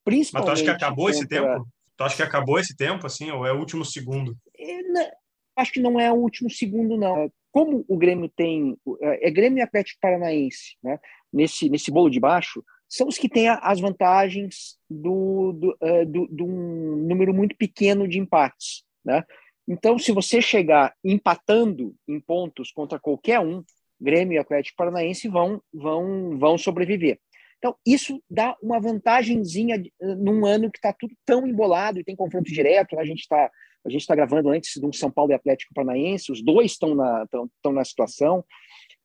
principalmente... 0.04 0.50
Mas 0.50 0.60
tu 0.60 0.64
acha 0.64 0.78
que 0.78 0.84
acabou 0.84 1.06
contra... 1.06 1.20
esse 1.20 1.28
tempo? 1.28 1.68
Tu 1.98 2.04
acha 2.04 2.16
que 2.16 2.24
acabou 2.24 2.60
esse 2.60 2.76
tempo, 2.76 3.08
assim, 3.08 3.32
ou 3.32 3.46
é 3.46 3.54
o 3.54 3.60
último 3.60 3.86
segundo? 3.86 4.36
É, 4.58 4.82
não, 4.84 5.08
acho 5.56 5.72
que 5.72 5.80
não 5.80 6.00
é 6.00 6.12
o 6.12 6.16
último 6.16 6.50
segundo, 6.50 6.98
não. 6.98 7.32
Como 7.52 7.86
o 7.88 7.98
Grêmio 7.98 8.30
tem... 8.36 8.76
É, 9.02 9.28
é 9.28 9.32
Grêmio 9.32 9.60
e 9.60 9.62
Atlético 9.62 10.00
Paranaense, 10.02 10.76
né? 10.84 11.00
Nesse, 11.32 11.70
nesse 11.70 11.92
bolo 11.92 12.10
de 12.10 12.20
baixo, 12.20 12.64
são 12.88 13.08
os 13.08 13.18
que 13.18 13.30
têm 13.30 13.50
as 13.50 13.80
vantagens 13.80 14.78
do, 14.90 15.54
do, 15.54 15.78
uh, 15.82 16.06
do, 16.06 16.46
um 16.46 16.96
número 17.08 17.34
muito 17.34 17.56
pequeno 17.56 18.08
de 18.08 18.20
empates. 18.20 18.84
Né? 19.04 19.24
Então, 19.68 19.98
se 19.98 20.12
você 20.12 20.42
chegar 20.42 20.94
empatando 21.04 21.96
em 22.08 22.20
pontos 22.20 22.72
contra 22.72 23.00
qualquer 23.00 23.40
um, 23.40 23.64
Grêmio 24.00 24.36
e 24.36 24.38
Atlético 24.38 24.78
Paranaense 24.78 25.28
vão, 25.28 25.62
vão, 25.74 26.38
vão 26.38 26.58
sobreviver. 26.58 27.20
Então, 27.58 27.76
isso 27.86 28.22
dá 28.30 28.56
uma 28.62 28.80
vantagemzinha 28.80 29.82
num 30.00 30.46
ano 30.46 30.70
que 30.70 30.78
está 30.78 30.94
tudo 30.94 31.16
tão 31.26 31.48
embolado 31.48 32.00
e 32.00 32.04
tem 32.04 32.16
confronto 32.16 32.52
direto. 32.52 32.96
Né? 32.96 33.02
A 33.02 33.06
gente 33.06 33.22
está 33.22 33.50
a 33.86 33.90
gente 33.90 34.02
está 34.02 34.16
gravando 34.16 34.50
antes 34.50 34.80
de 34.80 34.86
um 34.86 34.92
São 34.92 35.12
Paulo 35.12 35.32
e 35.32 35.36
Atlético 35.36 35.74
Paranaense, 35.74 36.32
os 36.32 36.44
dois 36.44 36.72
estão 36.72 36.96
na, 36.96 37.24
estão, 37.24 37.72
na 37.72 37.86
situação. 37.86 38.44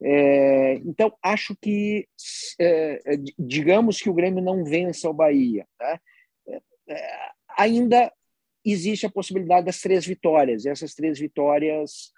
É, 0.03 0.75
então, 0.77 1.13
acho 1.23 1.55
que, 1.61 2.09
é, 2.59 3.01
é, 3.05 3.17
digamos 3.39 4.01
que 4.01 4.09
o 4.09 4.15
Grêmio 4.15 4.43
não 4.43 4.65
vença 4.65 5.11
o 5.11 5.15
Bahia, 5.15 5.67
né? 5.79 5.99
É, 6.49 6.63
é, 6.89 7.31
ainda 7.59 8.13
existe 8.65 9.07
a 9.07 9.11
possibilidade 9.11 9.67
das 9.67 9.81
três 9.81 10.07
vitórias, 10.07 10.65
essas 10.67 10.95
três 10.95 11.19
vitórias 11.19 12.13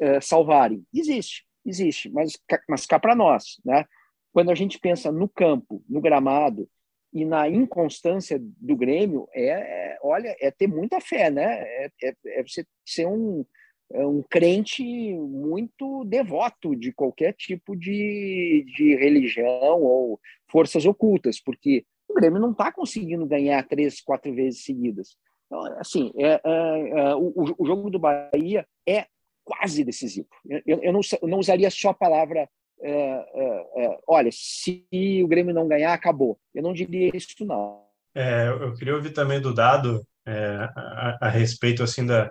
é, 0.00 0.20
salvarem. 0.20 0.84
Existe, 0.92 1.46
existe, 1.64 2.10
mas, 2.10 2.38
mas 2.68 2.86
cá 2.86 2.98
para 2.98 3.14
nós. 3.14 3.58
Né? 3.64 3.84
Quando 4.32 4.50
a 4.50 4.54
gente 4.54 4.78
pensa 4.78 5.10
no 5.10 5.28
campo, 5.28 5.82
no 5.88 6.00
gramado, 6.00 6.68
e 7.12 7.24
na 7.24 7.48
inconstância 7.48 8.38
do 8.38 8.76
Grêmio, 8.76 9.28
é, 9.34 9.98
olha, 10.02 10.36
é 10.40 10.50
ter 10.50 10.66
muita 10.66 11.00
fé, 11.00 11.30
né? 11.30 11.62
É, 11.62 11.90
é, 12.02 12.14
é 12.26 12.42
você 12.42 12.66
ser 12.84 13.06
um, 13.06 13.44
é 13.92 14.06
um 14.06 14.22
crente 14.22 14.82
muito 15.14 16.04
devoto 16.04 16.76
de 16.76 16.92
qualquer 16.92 17.32
tipo 17.32 17.74
de, 17.74 18.66
de 18.76 18.94
religião 18.96 19.82
ou 19.82 20.20
forças 20.50 20.84
ocultas, 20.84 21.40
porque 21.40 21.84
o 22.08 22.14
Grêmio 22.14 22.40
não 22.40 22.52
está 22.52 22.72
conseguindo 22.72 23.26
ganhar 23.26 23.66
três, 23.66 24.00
quatro 24.00 24.34
vezes 24.34 24.64
seguidas. 24.64 25.16
Então, 25.46 25.60
assim, 25.78 26.12
é, 26.16 26.40
é, 26.44 26.90
é, 26.90 27.14
o, 27.14 27.54
o, 27.58 27.66
jogo 27.66 27.90
do 27.90 27.98
Bahia 27.98 28.66
é 28.86 29.06
quase 29.44 29.82
decisivo. 29.82 30.28
Eu, 30.66 30.80
eu, 30.82 30.92
não, 30.92 31.00
eu 31.22 31.28
não, 31.28 31.38
usaria 31.38 31.70
só 31.70 31.90
a 31.90 31.94
palavra, 31.94 32.48
é, 32.82 32.90
é, 32.90 33.84
é, 33.84 33.98
olha, 34.06 34.30
se 34.30 34.86
o 35.24 35.28
Grêmio 35.28 35.54
não 35.54 35.66
ganhar, 35.66 35.94
acabou. 35.94 36.38
Eu 36.54 36.62
não 36.62 36.74
diria 36.74 37.10
isso, 37.14 37.28
não. 37.46 37.82
eu 38.14 38.74
queria 38.74 38.94
ouvir 38.94 39.12
também 39.12 39.40
do 39.40 39.54
Dado 39.54 40.06
a, 40.26 41.18
a 41.22 41.28
respeito 41.30 41.82
assim 41.82 42.04
da 42.04 42.30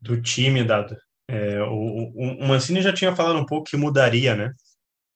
do 0.00 0.20
time, 0.20 0.64
dado. 0.64 0.96
É, 1.28 1.62
o, 1.62 2.12
o, 2.14 2.48
Mancini 2.48 2.82
já 2.82 2.92
tinha 2.92 3.14
falado 3.14 3.38
um 3.38 3.46
pouco 3.46 3.70
que 3.70 3.76
mudaria, 3.76 4.34
né? 4.34 4.52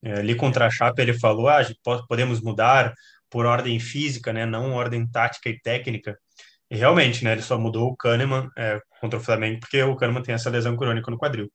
É, 0.03 0.21
ali 0.21 0.35
contra 0.35 0.67
a 0.67 0.71
Chape 0.71 1.03
ele 1.03 1.15
falou, 1.15 1.49
ah, 1.49 1.63
podemos 2.09 2.41
mudar 2.41 2.95
por 3.29 3.47
ordem 3.47 3.81
física, 3.81 4.33
né? 4.33 4.47
Não 4.47 4.73
ordem 4.73 5.07
tática 5.11 5.49
e 5.49 5.59
técnica. 5.59 6.17
E 6.71 6.77
realmente, 6.77 7.25
né? 7.25 7.33
Ele 7.33 7.43
só 7.43 7.59
mudou 7.59 7.89
o 7.89 7.97
Kahneman 7.97 8.49
é, 8.57 8.81
contra 9.01 9.19
o 9.19 9.23
Flamengo 9.23 9.61
porque 9.61 9.83
o 9.83 9.97
Kahneman 9.97 10.23
tem 10.23 10.35
essa 10.35 10.51
lesão 10.51 10.77
crônica 10.77 11.11
no 11.11 11.19
quadril. 11.19 11.51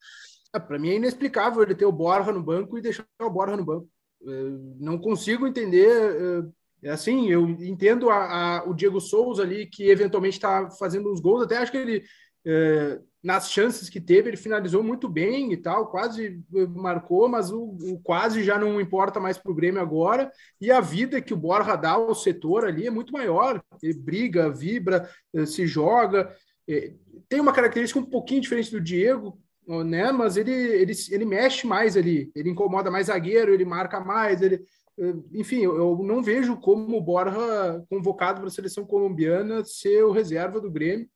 É, 0.53 0.59
Para 0.59 0.77
mim 0.77 0.89
é 0.89 0.95
inexplicável 0.95 1.63
ele 1.63 1.75
ter 1.75 1.85
o 1.85 1.91
Borja 1.91 2.31
no 2.31 2.43
banco 2.43 2.77
e 2.77 2.81
deixar 2.81 3.05
o 3.21 3.29
Borja 3.29 3.55
no 3.55 3.63
banco. 3.63 3.87
É, 4.27 4.31
não 4.79 4.97
consigo 4.97 5.47
entender. 5.47 6.51
É, 6.83 6.89
é 6.89 6.91
assim, 6.91 7.29
eu 7.29 7.49
entendo 7.49 8.09
a, 8.09 8.57
a, 8.59 8.63
o 8.69 8.73
Diego 8.73 8.99
Souza 8.99 9.43
ali, 9.43 9.67
que 9.67 9.89
eventualmente 9.89 10.35
está 10.35 10.69
fazendo 10.71 11.11
uns 11.11 11.21
gols. 11.21 11.43
Até 11.43 11.57
acho 11.57 11.71
que 11.71 11.77
ele 11.77 12.03
é, 12.45 12.99
nas 13.21 13.51
chances 13.51 13.89
que 13.89 13.99
teve, 13.99 14.29
ele 14.29 14.37
finalizou 14.37 14.81
muito 14.81 15.09
bem 15.09 15.51
e 15.51 15.57
tal, 15.57 15.87
quase 15.87 16.41
eh, 16.55 16.65
marcou, 16.67 17.27
mas 17.27 17.51
o, 17.51 17.77
o 17.81 17.99
quase 18.01 18.43
já 18.43 18.57
não 18.57 18.79
importa 18.79 19.19
mais 19.19 19.37
para 19.37 19.51
o 19.51 19.55
Grêmio 19.55 19.81
agora. 19.81 20.31
E 20.59 20.71
a 20.71 20.79
vida 20.79 21.21
que 21.21 21.33
o 21.33 21.37
Borja 21.37 21.75
dá 21.75 21.91
ao 21.91 22.15
setor 22.15 22.65
ali 22.65 22.87
é 22.87 22.89
muito 22.89 23.11
maior. 23.11 23.61
Ele 23.83 23.93
briga, 23.93 24.49
vibra, 24.49 25.09
eh, 25.33 25.45
se 25.45 25.67
joga. 25.67 26.33
Eh, 26.67 26.93
tem 27.27 27.41
uma 27.41 27.51
característica 27.51 27.99
um 27.99 28.05
pouquinho 28.05 28.41
diferente 28.41 28.71
do 28.71 28.79
Diego, 28.79 29.37
né? 29.67 30.11
Mas 30.11 30.37
ele, 30.37 30.51
ele, 30.51 30.93
ele 31.11 31.25
mexe 31.25 31.67
mais 31.67 31.97
ali, 31.97 32.31
ele 32.33 32.49
incomoda 32.49 32.89
mais 32.89 33.07
zagueiro, 33.07 33.53
ele 33.53 33.65
marca 33.65 33.99
mais, 33.99 34.41
ele. 34.41 34.63
Enfim, 35.33 35.63
eu 35.63 35.97
não 36.03 36.21
vejo 36.21 36.57
como 36.57 36.97
o 36.97 37.01
Borja, 37.01 37.85
convocado 37.89 38.41
para 38.41 38.49
a 38.49 38.51
seleção 38.51 38.85
colombiana, 38.85 39.63
ser 39.63 40.03
o 40.03 40.11
reserva 40.11 40.59
do 40.59 40.69
Grêmio 40.69 41.07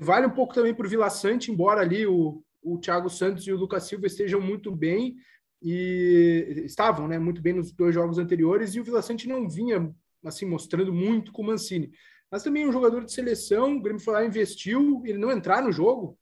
vale 0.00 0.26
um 0.26 0.30
pouco 0.30 0.54
também 0.54 0.74
para 0.74 0.86
o 0.86 0.88
Vila 0.88 1.10
Sante, 1.10 1.50
embora 1.50 1.80
ali 1.80 2.06
o, 2.06 2.42
o 2.62 2.78
Thiago 2.78 3.10
Santos 3.10 3.46
e 3.46 3.52
o 3.52 3.56
Lucas 3.56 3.84
Silva 3.84 4.06
estejam 4.06 4.40
muito 4.40 4.74
bem 4.74 5.16
e 5.62 6.62
estavam, 6.64 7.08
né, 7.08 7.18
muito 7.18 7.42
bem 7.42 7.52
nos 7.52 7.72
dois 7.72 7.94
jogos 7.94 8.18
anteriores 8.18 8.74
e 8.74 8.80
o 8.80 8.84
Vila 8.84 9.02
Sante 9.02 9.28
não 9.28 9.48
vinha 9.48 9.92
assim 10.24 10.46
mostrando 10.46 10.92
muito 10.92 11.32
com 11.32 11.42
o 11.42 11.46
Mancini. 11.46 11.90
Mas 12.30 12.42
também 12.42 12.66
um 12.66 12.72
jogador 12.72 13.04
de 13.04 13.12
seleção, 13.12 13.76
o 13.76 13.82
Grêmio 13.82 14.02
foi 14.02 14.14
lá 14.14 14.24
investiu, 14.24 15.02
ele 15.04 15.18
não 15.18 15.30
entrar 15.30 15.62
no 15.62 15.72
jogo. 15.72 16.18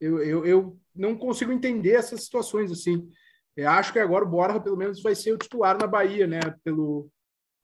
Eu, 0.00 0.18
eu, 0.22 0.44
eu 0.44 0.78
não 0.94 1.16
consigo 1.16 1.52
entender 1.52 1.92
essas 1.92 2.24
situações 2.24 2.72
assim. 2.72 3.08
Eu 3.56 3.70
acho 3.70 3.92
que 3.92 4.00
agora 4.00 4.24
o 4.24 4.28
Borja 4.28 4.60
pelo 4.60 4.76
menos 4.76 5.00
vai 5.00 5.14
ser 5.14 5.32
o 5.32 5.38
titular 5.38 5.78
na 5.78 5.86
Bahia, 5.86 6.26
né? 6.26 6.40
Pelo 6.64 7.08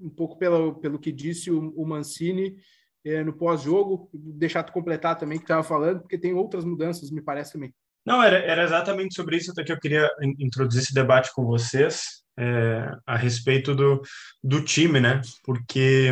um 0.01 0.09
pouco 0.09 0.39
pelo, 0.39 0.77
pelo 0.77 0.99
que 0.99 1.13
disse 1.13 1.51
o, 1.51 1.75
o 1.77 1.87
Mancini 1.87 2.57
é, 3.05 3.23
no 3.23 3.33
pós-jogo. 3.33 4.11
Deixar 4.13 4.63
tu 4.63 4.73
completar 4.73 5.17
também 5.19 5.39
que 5.39 5.45
estava 5.45 5.63
falando, 5.63 6.01
porque 6.01 6.19
tem 6.19 6.35
outras 6.35 6.65
mudanças, 6.65 7.11
me 7.11 7.23
parece 7.23 7.53
também. 7.53 7.73
Não, 8.05 8.23
era, 8.23 8.39
era 8.39 8.65
exatamente 8.65 9.15
sobre 9.15 9.37
isso 9.37 9.53
que 9.53 9.73
eu 9.73 9.79
queria 9.79 10.11
introduzir 10.39 10.83
esse 10.83 10.95
debate 10.95 11.33
com 11.35 11.45
vocês, 11.45 12.23
é, 12.39 12.91
a 13.07 13.17
respeito 13.17 13.75
do, 13.75 14.01
do 14.43 14.65
time, 14.65 15.01
né? 15.01 15.21
Porque, 15.45 16.11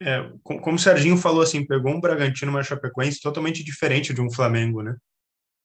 é, 0.00 0.28
como 0.42 0.76
o 0.76 0.78
Serginho 0.78 1.16
falou, 1.16 1.42
assim, 1.42 1.64
pegou 1.64 1.92
um 1.92 2.00
Bragantino, 2.00 2.50
uma 2.50 2.62
Chapecoense 2.62 3.20
totalmente 3.20 3.62
diferente 3.62 4.12
de 4.12 4.20
um 4.20 4.30
Flamengo, 4.30 4.82
né? 4.82 4.96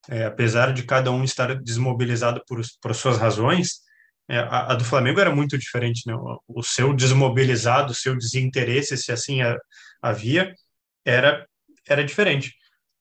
É, 0.10 0.26
apesar 0.26 0.74
de 0.74 0.84
cada 0.84 1.12
um 1.12 1.24
estar 1.24 1.56
desmobilizado 1.56 2.42
por, 2.48 2.62
por 2.82 2.96
suas 2.96 3.18
razões, 3.18 3.82
é, 4.30 4.38
a, 4.38 4.74
a, 4.74 4.76
do 4.76 4.86
Flamengo 4.86 5.20
era 5.20 5.34
muito 5.34 5.58
diferente, 5.58 6.04
né? 6.06 6.14
O, 6.16 6.60
o 6.60 6.64
seu 6.64 6.94
desmobilizado, 6.94 7.92
o 7.92 7.96
seu 7.96 8.16
desinteresse, 8.16 8.96
se 8.96 9.12
assim 9.12 9.42
havia, 10.02 10.54
era, 11.06 11.48
era 11.88 12.04
diferente. 12.04 12.56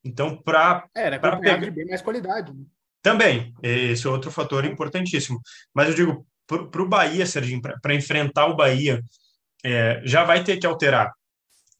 Então, 0.05 0.37
para. 0.37 0.89
Era 0.95 1.19
para 1.19 1.37
pegar 1.39 1.57
de 1.57 1.71
bem 1.71 1.87
mais 1.87 2.03
qualidade. 2.03 2.53
Né? 2.53 2.65
Também, 3.03 3.55
esse 3.63 4.07
é 4.07 4.11
outro 4.11 4.31
fator 4.31 4.65
importantíssimo. 4.65 5.41
Mas 5.73 5.89
eu 5.89 5.95
digo, 5.95 6.27
para 6.47 6.83
o 6.83 6.89
Bahia, 6.89 7.27
Serginho, 7.27 7.61
para 7.61 7.95
enfrentar 7.95 8.47
o 8.47 8.57
Bahia, 8.57 9.03
é, 9.65 10.01
já 10.05 10.25
vai 10.25 10.43
ter 10.45 10.57
que 10.57 10.67
alterar 10.67 11.13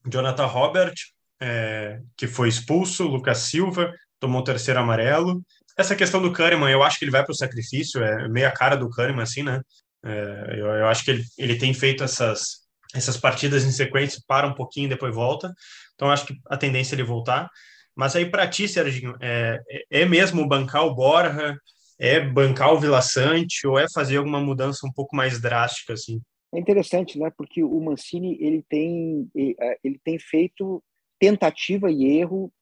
Jonathan 0.09 0.47
Robert, 0.47 0.95
é, 1.41 2.01
que 2.17 2.27
foi 2.27 2.49
expulso, 2.49 3.05
Lucas 3.05 3.39
Silva, 3.39 3.93
tomou 4.19 4.41
o 4.41 4.45
terceiro 4.45 4.81
amarelo. 4.81 5.43
Essa 5.77 5.95
questão 5.95 6.23
do 6.23 6.33
Kahneman, 6.33 6.71
eu 6.71 6.83
acho 6.83 6.99
que 6.99 7.05
ele 7.05 7.13
vai 7.13 7.23
para 7.23 7.33
o 7.33 7.37
sacrifício, 7.37 8.03
é 8.03 8.29
meia 8.29 8.51
cara 8.51 8.77
do 8.77 8.89
Kahneman, 8.89 9.23
assim, 9.23 9.43
né? 9.43 9.61
É, 10.05 10.57
eu, 10.59 10.67
eu, 10.67 10.89
acho 10.89 11.05
que 11.05 11.11
ele, 11.11 11.25
ele 11.37 11.59
tem 11.59 11.75
feito 11.75 12.05
essas, 12.05 12.66
essas 12.97 13.17
partidas 13.17 13.65
em 13.65 13.71
sequência, 13.71 14.23
para 14.27 14.47
um 14.47 14.55
pouquinho 14.55 14.89
depois 14.89 15.15
volta. 15.15 15.53
Então, 15.95 16.11
acho 16.11 16.27
que 16.27 16.35
a 16.47 16.57
tendência 16.57 16.95
é 16.95 16.97
ele 16.97 17.03
voltar. 17.03 17.51
Mas 17.95 18.15
aí, 18.15 18.27
para 18.31 18.49
ti, 18.49 18.69
Serginho, 18.69 19.17
é, 19.21 19.59
é 19.91 20.05
mesmo 20.05 20.47
bancar 20.47 20.85
o 20.85 20.95
Borja, 20.95 21.57
é 21.99 22.21
bancar 22.21 22.73
o 22.73 22.79
Vila 22.79 23.01
Sante, 23.01 23.67
ou 23.67 23.79
é 23.79 23.87
fazer 23.93 24.19
alguma 24.19 24.41
mudança 24.41 24.87
um 24.87 24.93
pouco 24.93 25.17
mais 25.17 25.41
drástica, 25.41 25.95
assim? 25.95 26.21
É 26.55 26.59
interessante, 26.59 27.19
né? 27.19 27.31
Porque 27.37 27.63
o 27.63 27.81
Mancini, 27.81 28.37
ele 28.41 28.63
tem, 28.69 29.29
é, 29.59 29.79
ele 29.83 29.99
tem 30.05 30.19
feito 30.19 30.83
tentativa 31.19 31.91
e 31.91 32.19
erro 32.19 32.53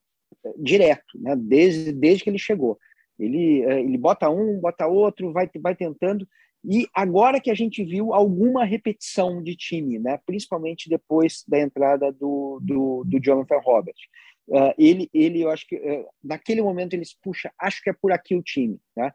é, 0.45 0.53
direto, 0.57 1.19
né? 1.19 1.35
Desde, 1.37 1.93
desde 1.93 2.25
que 2.25 2.31
ele 2.31 2.39
chegou. 2.39 2.79
Ele, 3.19 3.63
é, 3.63 3.81
ele 3.81 3.99
bota 3.99 4.31
um, 4.31 4.61
bota 4.61 4.87
outro, 4.87 5.33
vai, 5.33 5.51
vai 5.61 5.75
tentando. 5.75 6.27
E 6.65 6.89
agora 6.95 7.41
que 7.41 7.51
a 7.51 7.55
gente 7.55 7.85
viu 7.85 8.15
alguma 8.15 8.65
repetição 8.65 9.43
de 9.43 9.55
time, 9.55 9.99
né? 9.99 10.19
principalmente 10.25 10.89
depois 10.89 11.45
da 11.47 11.61
entrada 11.61 12.11
do, 12.11 12.59
do, 12.63 13.05
do 13.05 13.21
Jonathan 13.21 13.59
Robert. 13.59 13.95
Uh, 14.49 14.75
ele, 14.79 15.09
ele, 15.13 15.43
eu 15.43 15.51
acho 15.51 15.67
que 15.67 15.77
uh, 15.77 16.07
naquele 16.23 16.63
momento 16.63 16.95
ele 16.95 17.05
se 17.05 17.17
puxa, 17.23 17.51
acho 17.59 17.83
que 17.83 17.91
é 17.91 17.95
por 17.95 18.13
aqui 18.13 18.35
o 18.35 18.43
time, 18.43 18.79
né? 18.95 19.13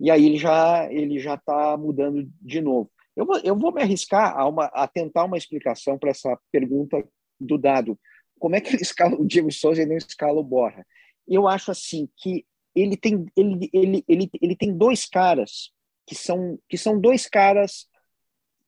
E 0.00 0.10
aí 0.10 0.26
ele 0.26 0.36
já 0.36 0.92
ele 0.92 1.20
já 1.20 1.34
está 1.34 1.76
mudando 1.76 2.28
de 2.40 2.60
novo. 2.60 2.90
Eu 3.14 3.24
vou, 3.24 3.38
eu 3.44 3.56
vou 3.56 3.72
me 3.72 3.80
arriscar 3.80 4.36
a, 4.36 4.48
uma, 4.48 4.64
a 4.66 4.88
tentar 4.88 5.24
uma 5.24 5.38
explicação 5.38 5.96
para 5.96 6.10
essa 6.10 6.36
pergunta 6.50 7.04
do 7.38 7.56
dado. 7.56 7.96
Como 8.40 8.56
é 8.56 8.60
que 8.60 8.74
ele 8.74 8.82
escala 8.82 9.14
o 9.14 9.26
Diego 9.26 9.52
Souza 9.52 9.82
e 9.82 9.86
não 9.86 9.96
escala 9.96 10.40
o 10.40 10.44
Borra? 10.44 10.84
Eu 11.28 11.46
acho 11.46 11.70
assim 11.70 12.08
que 12.16 12.44
ele 12.74 12.96
tem 12.96 13.24
ele, 13.36 13.70
ele, 13.72 14.04
ele, 14.08 14.30
ele 14.40 14.56
tem 14.56 14.76
dois 14.76 15.06
caras 15.06 15.70
que 16.06 16.14
são, 16.14 16.58
que 16.68 16.76
são 16.76 17.00
dois 17.00 17.26
caras 17.26 17.88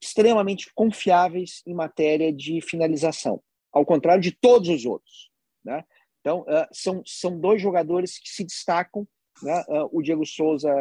extremamente 0.01 0.71
confiáveis 0.75 1.63
em 1.67 1.75
matéria 1.75 2.33
de 2.33 2.61
finalização, 2.61 3.43
ao 3.73 3.87
contrário 3.87 4.23
de 4.23 4.33
todos 4.33 4.69
os 4.69 4.85
outros. 4.85 5.31
Né? 5.65 5.83
Então, 6.21 6.41
uh, 6.41 6.67
são, 6.73 7.03
são 7.07 7.39
dois 7.39 7.61
jogadores 7.61 8.19
que 8.19 8.29
se 8.29 8.45
destacam. 8.45 9.07
Né? 9.43 9.65
Uh, 9.69 9.99
o 9.99 10.03
Diego 10.03 10.27
Souza 10.27 10.73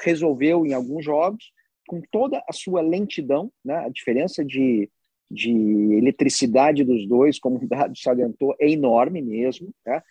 resolveu 0.00 0.66
em 0.66 0.74
alguns 0.74 1.04
jogos, 1.04 1.52
com 1.86 2.00
toda 2.10 2.42
a 2.48 2.52
sua 2.52 2.80
lentidão, 2.80 3.52
né? 3.64 3.76
a 3.76 3.88
diferença 3.88 4.44
de, 4.44 4.90
de 5.30 5.50
eletricidade 5.50 6.84
dos 6.84 7.06
dois, 7.06 7.38
como 7.38 7.56
o 7.56 7.68
Dado 7.68 7.96
salientou, 7.96 8.54
é 8.60 8.68
enorme 8.68 9.22
mesmo. 9.22 9.72
Né? 9.86 10.02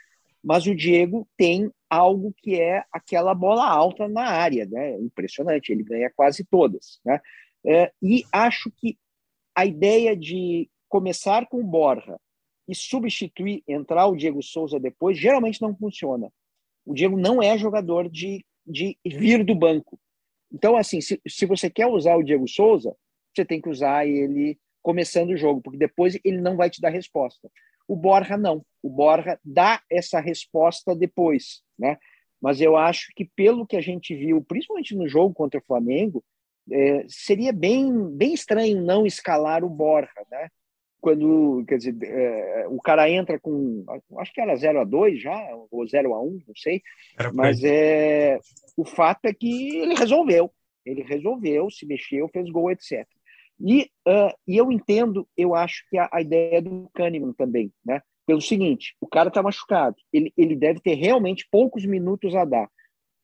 Mas 0.44 0.66
o 0.66 0.76
Diego 0.76 1.28
tem 1.38 1.72
algo 1.90 2.34
que 2.38 2.60
é 2.60 2.84
aquela 2.92 3.34
bola 3.34 3.68
alta 3.68 4.08
na 4.08 4.24
área, 4.24 4.66
né? 4.66 5.00
Impressionante, 5.00 5.72
ele 5.72 5.84
ganha 5.84 6.12
quase 6.16 6.44
todas, 6.44 7.00
né? 7.06 7.20
É, 7.66 7.92
e 8.02 8.24
acho 8.32 8.72
que 8.72 8.98
a 9.56 9.66
ideia 9.66 10.16
de 10.16 10.70
começar 10.90 11.48
com 11.48 11.60
o 11.60 11.64
Borja 11.64 12.18
e 12.68 12.74
substituir, 12.74 13.64
entrar 13.68 14.08
o 14.08 14.16
Diego 14.16 14.42
Souza 14.42 14.80
depois, 14.80 15.18
geralmente 15.18 15.62
não 15.62 15.76
funciona. 15.76 16.32
O 16.86 16.94
Diego 16.94 17.18
não 17.18 17.42
é 17.42 17.58
jogador 17.58 18.10
de, 18.10 18.44
de 18.66 18.98
vir 19.06 19.44
do 19.44 19.54
banco. 19.54 20.00
Então, 20.52 20.76
assim, 20.76 21.00
se, 21.02 21.22
se 21.28 21.46
você 21.46 21.70
quer 21.70 21.88
usar 21.88 22.16
o 22.16 22.24
Diego 22.24 22.48
Souza, 22.48 22.96
você 23.34 23.46
tem 23.46 23.62
que 23.62 23.70
usar 23.70 24.08
ele 24.08 24.58
começando 24.82 25.30
o 25.30 25.38
jogo, 25.38 25.62
porque 25.62 25.78
depois 25.78 26.18
ele 26.24 26.42
não 26.42 26.58
vai 26.58 26.70
te 26.70 26.82
dar 26.82 26.90
resposta. 26.90 27.50
O 27.92 27.96
Borja 27.98 28.38
não. 28.38 28.66
O 28.82 28.90
Borja 28.90 29.38
dá 29.44 29.82
essa 29.90 30.22
resposta 30.22 30.96
depois, 30.96 31.62
né? 31.78 31.98
Mas 32.42 32.62
eu 32.62 32.78
acho 32.78 33.12
que 33.14 33.26
pelo 33.36 33.68
que 33.68 33.76
a 33.76 33.82
gente 33.82 34.16
viu, 34.16 34.42
principalmente 34.42 34.96
no 34.96 35.10
jogo 35.10 35.34
contra 35.34 35.60
o 35.60 35.64
Flamengo, 35.64 36.24
é, 36.72 37.04
seria 37.10 37.52
bem, 37.52 38.10
bem 38.16 38.34
estranho 38.34 38.82
não 38.82 39.06
escalar 39.06 39.66
o 39.66 39.70
Borja, 39.70 40.26
né? 40.32 40.48
Quando, 41.02 41.66
quer 41.68 41.80
dizer, 41.80 41.98
é, 42.02 42.66
o 42.70 42.80
cara 42.80 43.10
entra 43.10 43.38
com, 43.38 43.84
acho 44.20 44.32
que 44.32 44.40
era 44.40 44.56
0 44.56 44.80
a 44.80 44.84
2 44.86 45.22
já, 45.22 45.38
ou 45.70 45.86
0 45.86 46.14
a 46.14 46.22
1 46.22 46.44
não 46.48 46.56
sei, 46.56 46.82
mas 47.34 47.62
é, 47.62 48.40
o 48.78 48.86
fato 48.86 49.26
é 49.26 49.34
que 49.34 49.80
ele 49.80 49.96
resolveu, 49.96 50.50
ele 50.86 51.02
resolveu, 51.04 51.70
se 51.70 51.86
mexeu, 51.86 52.30
fez 52.30 52.50
gol, 52.50 52.72
etc. 52.72 53.06
E, 53.64 53.84
uh, 54.08 54.34
e 54.48 54.58
eu 54.58 54.72
entendo, 54.72 55.28
eu 55.38 55.54
acho 55.54 55.88
que 55.90 55.98
a, 55.98 56.10
a 56.12 56.22
ideia 56.22 56.62
do 56.62 56.90
Kahneman 56.94 57.34
também, 57.34 57.72
né? 57.86 58.02
Pelo 58.26 58.42
seguinte, 58.42 58.96
o 59.00 59.08
cara 59.08 59.30
está 59.30 59.42
machucado, 59.44 59.96
ele, 60.12 60.34
ele 60.38 60.56
deve 60.56 60.80
ter 60.80 60.96
realmente 60.96 61.48
poucos 61.52 61.86
minutos 61.86 62.36
a 62.36 62.46
dar. 62.46 62.70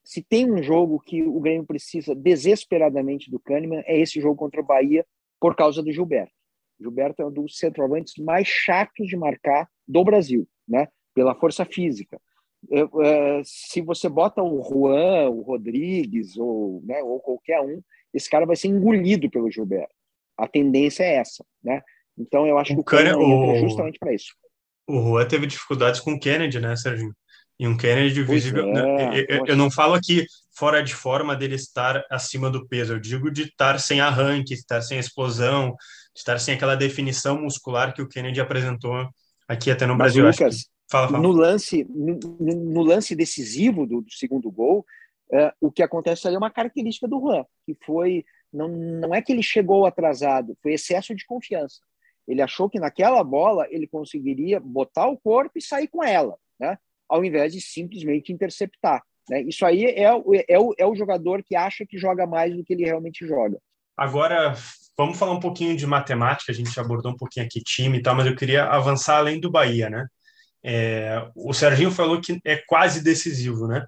Se 0.04 0.22
tem 0.22 0.50
um 0.50 0.62
jogo 0.62 1.00
que 1.00 1.22
o 1.22 1.40
Grêmio 1.40 1.66
precisa 1.66 2.14
desesperadamente 2.14 3.30
do 3.30 3.40
Kahneman, 3.40 3.82
é 3.86 3.98
esse 3.98 4.20
jogo 4.20 4.36
contra 4.36 4.60
o 4.60 4.64
Bahia, 4.64 5.04
por 5.40 5.54
causa 5.54 5.82
do 5.82 5.92
Gilberto. 5.92 6.32
Gilberto 6.80 7.22
é 7.22 7.26
um 7.26 7.32
dos 7.32 7.58
centroavantes 7.58 8.14
mais 8.22 8.46
chatos 8.46 9.06
de 9.06 9.16
marcar 9.16 9.68
do 9.86 10.04
Brasil, 10.04 10.46
né? 10.66 10.88
Pela 11.14 11.34
força 11.34 11.64
física. 11.64 12.20
Eu, 12.68 12.86
uh, 12.86 13.42
se 13.44 13.80
você 13.80 14.08
bota 14.08 14.42
o 14.42 14.62
Juan, 14.62 15.30
o 15.30 15.42
Rodrigues 15.42 16.36
ou, 16.36 16.82
né, 16.84 17.02
ou 17.02 17.20
qualquer 17.20 17.60
um, 17.60 17.80
esse 18.12 18.28
cara 18.28 18.44
vai 18.44 18.56
ser 18.56 18.68
engolido 18.68 19.30
pelo 19.30 19.50
Gilberto 19.50 19.97
a 20.38 20.46
tendência 20.46 21.02
é 21.02 21.16
essa, 21.16 21.44
né? 21.62 21.82
Então 22.16 22.46
eu 22.46 22.58
acho 22.58 22.72
o 22.72 22.76
que 22.76 22.80
o 22.80 22.84
Kennedy 22.84 23.16
o... 23.16 23.56
justamente 23.60 23.98
para 23.98 24.14
isso. 24.14 24.32
O 24.86 25.00
Juan 25.02 25.26
teve 25.26 25.46
dificuldades 25.46 26.00
com 26.00 26.12
o 26.12 26.20
Kennedy, 26.20 26.60
né, 26.60 26.74
Serginho? 26.76 27.14
E 27.58 27.66
um 27.66 27.76
Kennedy 27.76 28.22
visível. 28.22 28.68
É, 28.68 28.72
né? 28.72 29.24
eu, 29.28 29.46
eu, 29.46 29.56
não 29.56 29.70
falo 29.70 29.94
aqui 29.94 30.24
fora 30.56 30.82
de 30.82 30.94
forma 30.94 31.34
dele 31.34 31.56
estar 31.56 32.04
acima 32.08 32.48
do 32.50 32.66
peso, 32.68 32.94
eu 32.94 33.00
digo 33.00 33.30
de 33.30 33.42
estar 33.42 33.78
sem 33.80 34.00
arranque, 34.00 34.54
estar 34.54 34.80
sem 34.80 34.98
explosão, 34.98 35.76
estar 36.14 36.38
sem 36.38 36.54
aquela 36.54 36.76
definição 36.76 37.40
muscular 37.42 37.92
que 37.92 38.00
o 38.00 38.08
Kennedy 38.08 38.40
apresentou 38.40 39.08
aqui 39.48 39.70
até 39.70 39.86
no 39.86 39.96
Mas, 39.96 40.14
Brasil. 40.14 40.24
Lucas, 40.24 40.68
fala, 40.88 41.08
fala. 41.08 41.20
No 41.20 41.32
lance, 41.32 41.84
no, 41.90 42.18
no 42.38 42.82
lance 42.82 43.16
decisivo 43.16 43.86
do, 43.86 44.02
do 44.02 44.12
segundo 44.12 44.50
gol, 44.50 44.86
é, 45.32 45.52
o 45.60 45.70
que 45.70 45.82
acontece 45.82 46.26
ali 46.26 46.36
é 46.36 46.38
uma 46.38 46.50
característica 46.50 47.08
do 47.08 47.20
Juan, 47.20 47.44
que 47.66 47.76
foi 47.84 48.24
não, 48.52 48.68
não 48.68 49.14
é 49.14 49.20
que 49.20 49.32
ele 49.32 49.42
chegou 49.42 49.86
atrasado, 49.86 50.56
foi 50.62 50.72
excesso 50.72 51.14
de 51.14 51.26
confiança. 51.26 51.80
Ele 52.26 52.42
achou 52.42 52.68
que 52.68 52.78
naquela 52.78 53.24
bola 53.24 53.66
ele 53.70 53.86
conseguiria 53.86 54.60
botar 54.60 55.08
o 55.08 55.18
corpo 55.18 55.52
e 55.56 55.62
sair 55.62 55.88
com 55.88 56.04
ela, 56.04 56.36
né? 56.60 56.78
ao 57.08 57.24
invés 57.24 57.52
de 57.52 57.60
simplesmente 57.60 58.32
interceptar. 58.32 59.02
Né? 59.28 59.42
Isso 59.42 59.64
aí 59.64 59.84
é, 59.84 60.02
é, 60.02 60.58
o, 60.58 60.74
é 60.76 60.86
o 60.86 60.94
jogador 60.94 61.42
que 61.42 61.56
acha 61.56 61.86
que 61.86 61.98
joga 61.98 62.26
mais 62.26 62.54
do 62.54 62.62
que 62.64 62.74
ele 62.74 62.84
realmente 62.84 63.26
joga. 63.26 63.58
Agora, 63.96 64.54
vamos 64.96 65.18
falar 65.18 65.32
um 65.32 65.40
pouquinho 65.40 65.76
de 65.76 65.86
matemática, 65.86 66.52
a 66.52 66.54
gente 66.54 66.78
abordou 66.78 67.12
um 67.12 67.16
pouquinho 67.16 67.46
aqui 67.46 67.60
time 67.60 67.98
e 67.98 68.02
tal, 68.02 68.14
mas 68.14 68.26
eu 68.26 68.36
queria 68.36 68.64
avançar 68.64 69.16
além 69.16 69.40
do 69.40 69.50
Bahia, 69.50 69.90
né? 69.90 70.06
É, 70.62 71.26
o 71.34 71.52
Serginho 71.52 71.90
falou 71.90 72.20
que 72.20 72.40
é 72.44 72.56
quase 72.66 73.02
decisivo, 73.02 73.66
né? 73.66 73.86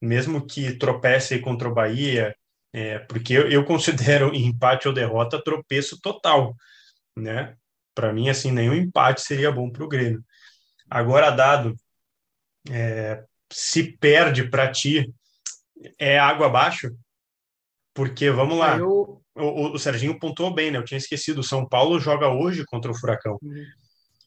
Mesmo 0.00 0.46
que 0.46 0.76
tropece 0.76 1.38
contra 1.40 1.68
o 1.68 1.74
Bahia, 1.74 2.34
é, 2.72 2.98
porque 3.00 3.32
eu, 3.32 3.48
eu 3.50 3.64
considero 3.64 4.32
empate 4.34 4.88
ou 4.88 4.94
derrota 4.94 5.42
tropeço 5.42 6.00
total, 6.00 6.54
né? 7.16 7.56
Para 7.94 8.12
mim, 8.12 8.28
assim, 8.28 8.52
nenhum 8.52 8.74
empate 8.74 9.20
seria 9.22 9.50
bom 9.50 9.70
para 9.70 9.84
o 9.84 9.88
Grêmio. 9.88 10.22
Agora, 10.88 11.30
dado, 11.30 11.74
é, 12.70 13.24
se 13.52 13.96
perde 13.98 14.48
para 14.48 14.70
ti, 14.70 15.12
é 15.98 16.18
água 16.18 16.46
abaixo? 16.46 16.90
Porque, 17.92 18.30
vamos 18.30 18.56
lá, 18.56 18.78
eu... 18.78 19.20
o, 19.34 19.72
o, 19.74 19.78
Serginho 19.78 20.18
pontuou 20.18 20.54
bem, 20.54 20.70
né? 20.70 20.78
Eu 20.78 20.84
tinha 20.84 20.98
esquecido, 20.98 21.38
o 21.38 21.44
São 21.44 21.68
Paulo 21.68 21.98
joga 21.98 22.28
hoje 22.28 22.64
contra 22.66 22.90
o 22.90 22.94
Furacão. 22.94 23.36
Uhum. 23.42 23.64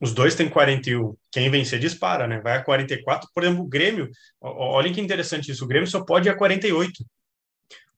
Os 0.02 0.14
dois 0.14 0.36
têm 0.36 0.50
41. 0.50 1.16
Quem 1.32 1.50
vencer 1.50 1.80
dispara, 1.80 2.28
né? 2.28 2.42
Vai 2.42 2.58
a 2.58 2.64
44. 2.64 3.30
Por 3.34 3.44
exemplo, 3.44 3.64
o 3.64 3.68
Grêmio, 3.68 4.10
olha 4.42 4.92
que 4.92 5.00
interessante 5.00 5.52
isso, 5.52 5.64
o 5.64 5.68
Grêmio 5.68 5.88
só 5.88 6.04
pode 6.04 6.28
ir 6.28 6.32
a 6.32 6.36
48 6.36 7.06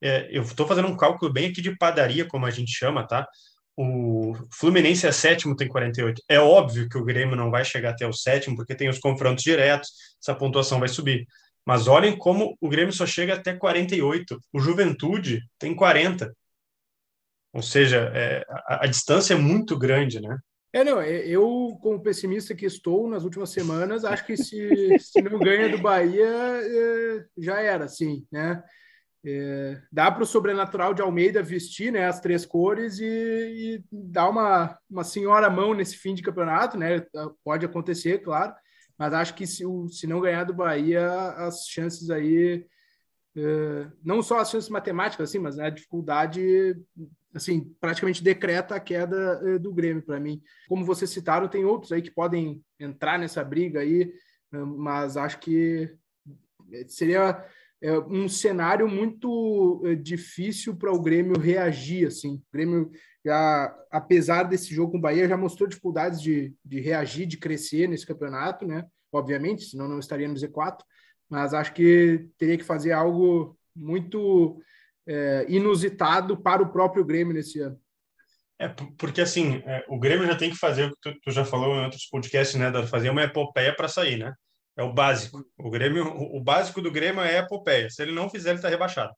é, 0.04 0.28
eu 0.30 0.42
estou 0.42 0.66
fazendo 0.66 0.88
um 0.88 0.96
cálculo 0.96 1.32
bem 1.32 1.48
aqui 1.48 1.62
de 1.62 1.76
padaria, 1.78 2.26
como 2.26 2.44
a 2.44 2.50
gente 2.50 2.70
chama, 2.70 3.06
tá? 3.06 3.26
O 3.74 4.34
Fluminense 4.52 5.06
é 5.06 5.10
sétimo, 5.10 5.56
tem 5.56 5.66
48. 5.66 6.22
É 6.28 6.38
óbvio 6.38 6.88
que 6.88 6.98
o 6.98 7.04
Grêmio 7.04 7.34
não 7.34 7.50
vai 7.50 7.64
chegar 7.64 7.90
até 7.90 8.06
o 8.06 8.12
sétimo, 8.12 8.54
porque 8.54 8.74
tem 8.74 8.88
os 8.88 8.98
confrontos 8.98 9.42
diretos, 9.42 9.88
essa 10.22 10.34
pontuação 10.34 10.78
vai 10.78 10.88
subir. 10.88 11.26
Mas 11.66 11.88
olhem 11.88 12.16
como 12.16 12.54
o 12.60 12.68
Grêmio 12.68 12.92
só 12.92 13.06
chega 13.06 13.34
até 13.34 13.54
48. 13.54 14.38
O 14.52 14.60
Juventude 14.60 15.40
tem 15.58 15.74
40. 15.74 16.30
Ou 17.54 17.62
seja, 17.62 18.12
é, 18.14 18.44
a, 18.48 18.84
a, 18.84 18.86
distância 18.86 19.32
é 19.32 19.38
muito 19.38 19.78
grande, 19.78 20.20
né? 20.20 20.36
É, 20.72 20.84
não, 20.84 21.00
é, 21.00 21.26
eu, 21.26 21.78
como 21.80 22.02
pessimista 22.02 22.54
que 22.54 22.66
estou 22.66 23.08
nas 23.08 23.24
últimas 23.24 23.50
semanas, 23.50 24.04
acho 24.04 24.26
que 24.26 24.36
se, 24.36 24.98
se 24.98 25.22
não 25.22 25.38
ganha 25.38 25.70
do 25.70 25.78
Bahia, 25.78 26.26
é, 26.26 27.24
já 27.38 27.60
era, 27.60 27.88
sim, 27.88 28.26
né? 28.30 28.62
É, 29.26 29.80
dá 29.90 30.10
para 30.10 30.22
o 30.22 30.26
sobrenatural 30.26 30.92
de 30.92 31.00
Almeida 31.00 31.42
vestir 31.42 31.90
né, 31.90 32.06
as 32.06 32.20
três 32.20 32.44
cores 32.44 32.98
e, 32.98 33.04
e, 33.04 33.84
dar 33.90 34.28
uma, 34.28 34.78
uma 34.88 35.02
senhora 35.02 35.48
mão 35.48 35.72
nesse 35.72 35.96
fim 35.96 36.14
de 36.14 36.22
campeonato, 36.22 36.76
né? 36.76 37.06
Pode 37.42 37.64
acontecer, 37.64 38.18
claro, 38.18 38.54
mas 38.98 39.14
acho 39.14 39.34
que 39.34 39.46
se, 39.46 39.64
se 39.88 40.06
não 40.06 40.20
ganhar 40.20 40.44
do 40.44 40.52
Bahia, 40.52 41.10
as 41.38 41.66
chances 41.66 42.10
aí, 42.10 42.66
é, 43.34 43.86
não 44.04 44.22
só 44.22 44.40
as 44.40 44.50
chances 44.50 44.68
matemáticas, 44.68 45.30
assim, 45.30 45.38
mas 45.38 45.58
a 45.58 45.70
dificuldade, 45.70 46.76
assim, 47.34 47.74
praticamente 47.80 48.22
decreta 48.22 48.74
a 48.74 48.80
queda 48.80 49.40
é, 49.42 49.58
do 49.58 49.72
Grêmio 49.72 50.02
para 50.02 50.20
mim. 50.20 50.42
Como 50.68 50.84
vocês 50.84 51.10
citaram, 51.10 51.48
tem 51.48 51.64
outros 51.64 51.92
aí 51.92 52.02
que 52.02 52.10
podem 52.10 52.62
entrar 52.78 53.18
nessa 53.18 53.42
briga 53.42 53.80
aí, 53.80 54.12
mas 54.52 55.16
acho 55.16 55.40
que 55.40 55.96
seria 56.86 57.42
é 57.84 57.98
um 57.98 58.26
cenário 58.30 58.88
muito 58.88 59.82
é, 59.84 59.94
difícil 59.94 60.74
para 60.74 60.90
o 60.90 61.02
Grêmio 61.02 61.38
reagir. 61.38 62.06
Assim. 62.06 62.36
O 62.36 62.42
Grêmio, 62.50 62.90
já, 63.22 63.76
apesar 63.90 64.44
desse 64.44 64.74
jogo 64.74 64.92
com 64.92 64.98
o 64.98 65.00
Bahia, 65.00 65.28
já 65.28 65.36
mostrou 65.36 65.68
dificuldades 65.68 66.18
de, 66.22 66.54
de 66.64 66.80
reagir, 66.80 67.26
de 67.26 67.36
crescer 67.36 67.86
nesse 67.86 68.06
campeonato, 68.06 68.66
né? 68.66 68.86
Obviamente, 69.12 69.64
senão 69.64 69.86
não 69.86 69.98
estaria 69.98 70.26
no 70.26 70.34
Z4, 70.34 70.78
mas 71.28 71.52
acho 71.52 71.74
que 71.74 72.26
teria 72.38 72.56
que 72.56 72.64
fazer 72.64 72.92
algo 72.92 73.54
muito 73.76 74.62
é, 75.06 75.44
inusitado 75.46 76.38
para 76.38 76.62
o 76.62 76.72
próprio 76.72 77.04
Grêmio 77.04 77.34
nesse 77.34 77.60
ano. 77.60 77.78
É, 78.58 78.68
porque 78.96 79.20
assim, 79.20 79.62
é, 79.66 79.84
o 79.88 79.98
Grêmio 79.98 80.26
já 80.26 80.36
tem 80.36 80.48
que 80.48 80.56
fazer 80.56 80.86
o 80.86 80.90
que 80.90 80.96
tu, 81.02 81.20
tu 81.20 81.30
já 81.30 81.44
falou 81.44 81.74
em 81.74 81.84
outros 81.84 82.06
podcasts, 82.06 82.58
né, 82.58 82.72
fazer 82.86 83.10
uma 83.10 83.24
epopeia 83.24 83.76
para 83.76 83.88
sair, 83.88 84.16
né? 84.16 84.32
É 84.76 84.82
o 84.82 84.92
básico. 84.92 85.44
O 85.56 85.70
Grêmio, 85.70 86.06
o 86.06 86.40
básico 86.42 86.82
do 86.82 86.90
Grêmio 86.90 87.22
é 87.22 87.38
a 87.38 87.42
epopeia. 87.42 87.88
Se 87.90 88.02
ele 88.02 88.12
não 88.12 88.28
fizer, 88.28 88.50
ele 88.50 88.58
está 88.58 88.68
rebaixado. 88.68 89.12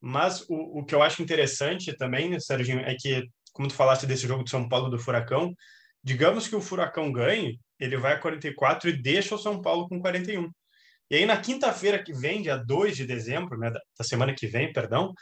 Mas 0.00 0.42
o, 0.48 0.80
o 0.80 0.84
que 0.84 0.94
eu 0.94 1.02
acho 1.02 1.22
interessante 1.22 1.96
também, 1.96 2.38
Serginho, 2.40 2.80
é 2.80 2.94
que, 2.98 3.28
como 3.52 3.68
tu 3.68 3.74
falaste 3.74 4.06
desse 4.06 4.26
jogo 4.26 4.44
de 4.44 4.50
São 4.50 4.68
Paulo 4.68 4.88
do 4.88 4.98
Furacão, 4.98 5.54
digamos 6.02 6.48
que 6.48 6.56
o 6.56 6.60
Furacão 6.60 7.12
ganhe, 7.12 7.60
ele 7.78 7.96
vai 7.96 8.14
a 8.14 8.18
44 8.18 8.88
e 8.88 9.00
deixa 9.00 9.34
o 9.34 9.38
São 9.38 9.60
Paulo 9.60 9.88
com 9.88 10.00
41. 10.00 10.50
E 11.10 11.16
aí, 11.16 11.26
na 11.26 11.36
quinta-feira 11.36 12.02
que 12.02 12.12
vem, 12.12 12.42
dia 12.42 12.56
2 12.56 12.96
de 12.96 13.04
dezembro, 13.04 13.58
né, 13.58 13.70
da 13.70 14.04
semana 14.04 14.34
que 14.34 14.46
vem, 14.46 14.72
perdão, 14.72 15.12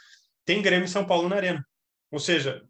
tem 0.45 0.61
Grêmio 0.61 0.85
e 0.85 0.89
São 0.89 1.05
Paulo 1.05 1.27
na 1.27 1.35
Arena. 1.35 1.63
Ou 2.11 2.19
seja, 2.19 2.61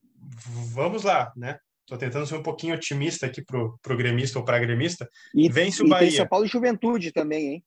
vamos 0.74 1.04
lá, 1.04 1.32
né? 1.36 1.58
Estou 1.90 1.98
tentando 1.98 2.28
ser 2.28 2.36
um 2.36 2.44
pouquinho 2.44 2.76
otimista 2.76 3.26
aqui 3.26 3.42
pro, 3.44 3.80
pro 3.82 3.98
gremista 3.98 4.38
ou 4.38 4.46
para 4.46 4.60
gremista. 4.60 5.10
E, 5.34 5.50
Vence 5.50 5.82
o 5.82 5.88
e 5.88 5.90
Bahia. 5.90 6.08
Tem 6.08 6.18
São 6.18 6.28
Paulo 6.28 6.46
e 6.46 6.48
Juventude 6.48 7.12
também, 7.12 7.48
hein? 7.48 7.66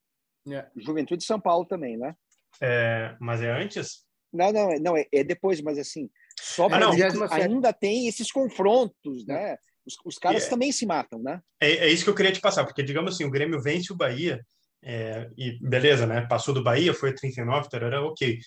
É. 0.48 0.68
Juventude 0.76 1.24
e 1.24 1.26
São 1.26 1.40
Paulo 1.40 1.66
também, 1.66 1.96
né? 1.96 2.14
É, 2.60 3.16
mas 3.20 3.42
é 3.42 3.50
antes? 3.50 4.04
Não, 4.32 4.52
não, 4.52 4.70
não 4.78 4.96
é, 4.96 5.06
é 5.12 5.24
depois, 5.24 5.60
mas 5.60 5.76
assim, 5.76 6.08
só 6.40 6.66
ah, 6.66 6.78
não. 6.78 6.92
ainda 7.32 7.72
tem 7.72 8.06
esses 8.06 8.30
confrontos, 8.30 9.26
né? 9.26 9.56
Os, 9.84 9.96
os 10.04 10.18
caras 10.18 10.46
é, 10.46 10.48
também 10.48 10.70
se 10.70 10.86
matam, 10.86 11.20
né? 11.20 11.40
É, 11.60 11.72
é, 11.72 11.88
isso 11.88 12.04
que 12.04 12.10
eu 12.10 12.14
queria 12.14 12.30
te 12.30 12.40
passar, 12.40 12.64
porque 12.64 12.84
digamos 12.84 13.14
assim, 13.14 13.24
o 13.24 13.30
Grêmio 13.30 13.60
vence 13.60 13.92
o 13.92 13.96
Bahia, 13.96 14.40
é, 14.84 15.28
e 15.36 15.58
beleza, 15.60 16.06
né? 16.06 16.24
Passou 16.28 16.54
do 16.54 16.62
Bahia, 16.62 16.94
foi 16.94 17.10
a 17.10 17.14
39, 17.14 17.68
tarará, 17.68 18.00
ok. 18.06 18.38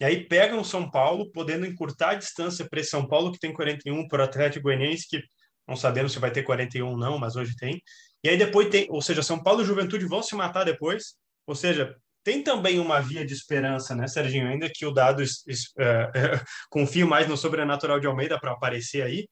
E 0.00 0.04
aí 0.04 0.24
pega 0.28 0.56
o 0.56 0.64
São 0.64 0.90
Paulo, 0.90 1.30
podendo 1.32 1.66
encurtar 1.66 2.10
a 2.10 2.14
distância 2.14 2.66
para 2.68 2.82
São 2.84 3.06
Paulo 3.06 3.32
que 3.32 3.38
tem 3.38 3.52
41 3.52 4.06
para 4.06 4.22
o 4.22 4.24
Atlético 4.24 4.64
Goianiense, 4.64 5.08
que 5.08 5.22
não 5.66 5.76
sabemos 5.76 6.12
se 6.12 6.18
vai 6.18 6.30
ter 6.30 6.42
41 6.42 6.86
ou 6.86 6.96
não, 6.96 7.18
mas 7.18 7.36
hoje 7.36 7.56
tem. 7.56 7.82
E 8.22 8.28
aí 8.28 8.36
depois 8.36 8.68
tem, 8.68 8.86
ou 8.90 9.02
seja, 9.02 9.22
São 9.22 9.42
Paulo 9.42 9.62
e 9.62 9.64
Juventude 9.64 10.06
vão 10.06 10.22
se 10.22 10.34
matar 10.34 10.64
depois. 10.64 11.14
Ou 11.46 11.54
seja, 11.54 11.96
tem 12.22 12.42
também 12.42 12.78
uma 12.78 13.00
via 13.00 13.24
de 13.24 13.32
esperança, 13.32 13.94
né, 13.94 14.06
Serginho? 14.06 14.48
Ainda 14.48 14.70
que 14.72 14.86
o 14.86 14.92
dado 14.92 15.22
uh, 15.22 15.24
confie 16.70 17.04
mais 17.04 17.28
no 17.28 17.36
sobrenatural 17.36 17.98
de 17.98 18.06
Almeida 18.06 18.38
para 18.38 18.52
aparecer 18.52 19.02
aí, 19.02 19.28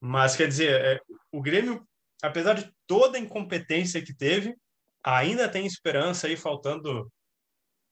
mas 0.00 0.36
quer 0.36 0.48
dizer, 0.48 0.80
é, 0.80 1.00
o 1.32 1.42
Grêmio, 1.42 1.86
apesar 2.22 2.54
de 2.54 2.70
toda 2.86 3.18
a 3.18 3.20
incompetência 3.20 4.02
que 4.02 4.14
teve, 4.14 4.54
ainda 5.02 5.48
tem 5.48 5.66
esperança 5.66 6.26
aí, 6.26 6.36
faltando 6.36 7.10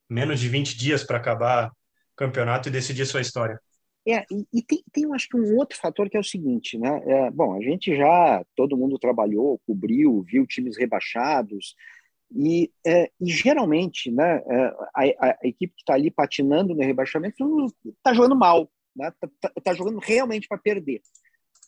menos 0.08 0.38
de 0.38 0.48
20 0.48 0.76
dias 0.76 1.04
para 1.04 1.18
acabar 1.18 1.70
campeonato 2.16 2.68
e 2.68 2.72
decidir 2.72 3.06
sua 3.06 3.20
história. 3.20 3.60
É, 4.08 4.24
e, 4.30 4.46
e 4.52 4.62
tem, 4.62 4.84
tem, 4.92 5.14
acho 5.14 5.28
que 5.28 5.36
um 5.36 5.56
outro 5.56 5.76
fator 5.76 6.08
que 6.08 6.16
é 6.16 6.20
o 6.20 6.24
seguinte, 6.24 6.78
né? 6.78 7.02
É, 7.04 7.30
bom, 7.30 7.54
a 7.54 7.60
gente 7.60 7.94
já, 7.96 8.44
todo 8.54 8.76
mundo 8.76 8.98
trabalhou, 8.98 9.60
cobriu, 9.66 10.22
viu 10.22 10.46
times 10.46 10.78
rebaixados, 10.78 11.74
e, 12.34 12.70
é, 12.84 13.10
e 13.20 13.30
geralmente, 13.30 14.10
né, 14.10 14.42
é, 14.46 14.66
a, 14.94 15.28
a, 15.28 15.38
equipe 15.42 15.74
que 15.74 15.82
está 15.82 15.94
ali 15.94 16.10
patinando 16.10 16.74
no 16.74 16.82
rebaixamento 16.82 17.36
está 17.86 18.12
jogando 18.14 18.36
mal, 18.36 18.70
né? 18.94 19.12
Tá, 19.20 19.28
tá, 19.40 19.52
tá 19.62 19.74
jogando 19.74 19.98
realmente 19.98 20.48
para 20.48 20.58
perder. 20.58 21.00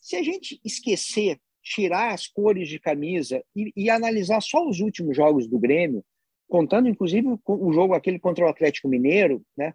Se 0.00 0.16
a 0.16 0.22
gente 0.22 0.61
esquecer, 0.64 1.38
tirar 1.62 2.14
as 2.14 2.26
cores 2.26 2.68
de 2.68 2.78
camisa 2.78 3.42
e, 3.54 3.72
e 3.76 3.90
analisar 3.90 4.40
só 4.40 4.66
os 4.66 4.80
últimos 4.80 5.16
jogos 5.16 5.46
do 5.46 5.58
Grêmio, 5.58 6.04
contando 6.48 6.88
inclusive 6.88 7.28
o 7.44 7.72
jogo 7.72 7.94
aquele 7.94 8.18
contra 8.18 8.44
o 8.44 8.48
Atlético 8.48 8.88
Mineiro, 8.88 9.42
né? 9.56 9.74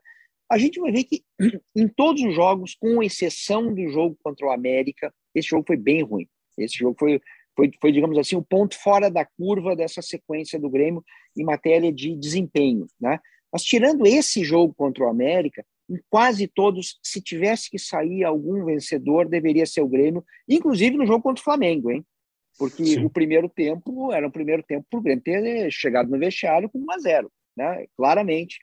A 0.53 0.57
gente 0.57 0.79
vai 0.79 0.91
ver 0.91 1.03
que 1.03 1.23
em 1.75 1.87
todos 1.87 2.21
os 2.23 2.33
jogos, 2.33 2.75
com 2.75 3.01
exceção 3.01 3.73
do 3.73 3.89
jogo 3.89 4.17
contra 4.23 4.45
o 4.45 4.51
América, 4.51 5.13
esse 5.33 5.49
jogo 5.49 5.63
foi 5.65 5.77
bem 5.77 6.03
ruim. 6.03 6.27
Esse 6.57 6.77
jogo 6.77 6.95
foi, 6.99 7.19
foi, 7.55 7.71
foi, 7.81 7.91
digamos 7.91 8.17
assim, 8.17 8.35
o 8.35 8.43
ponto 8.43 8.75
fora 8.79 9.09
da 9.09 9.25
curva 9.25 9.75
dessa 9.75 10.01
sequência 10.01 10.59
do 10.59 10.69
Grêmio 10.69 11.03
em 11.35 11.43
matéria 11.43 11.91
de 11.91 12.15
desempenho. 12.15 12.85
Né? 13.01 13.19
Mas 13.51 13.63
tirando 13.63 14.05
esse 14.05 14.43
jogo 14.43 14.73
contra 14.73 15.03
o 15.03 15.09
América, 15.09 15.65
em 15.89 15.99
quase 16.09 16.47
todos, 16.47 16.99
se 17.03 17.21
tivesse 17.21 17.69
que 17.69 17.79
sair 17.79 18.23
algum 18.23 18.63
vencedor, 18.65 19.27
deveria 19.27 19.65
ser 19.65 19.81
o 19.81 19.87
Grêmio, 19.87 20.23
inclusive 20.47 20.95
no 20.95 21.05
jogo 21.05 21.23
contra 21.23 21.41
o 21.41 21.43
Flamengo, 21.43 21.91
hein? 21.91 22.05
Porque 22.57 22.85
Sim. 22.85 23.05
o 23.05 23.09
primeiro 23.09 23.49
tempo 23.49 24.13
era 24.13 24.27
o 24.27 24.31
primeiro 24.31 24.63
tempo 24.63 24.85
para 24.89 24.99
o 24.99 25.01
Grêmio 25.01 25.23
ter 25.23 25.71
chegado 25.71 26.09
no 26.09 26.19
vestiário 26.19 26.69
com 26.69 26.79
1 26.79 26.91
a 26.91 26.97
0 26.99 27.31
né? 27.57 27.85
Claramente 27.97 28.59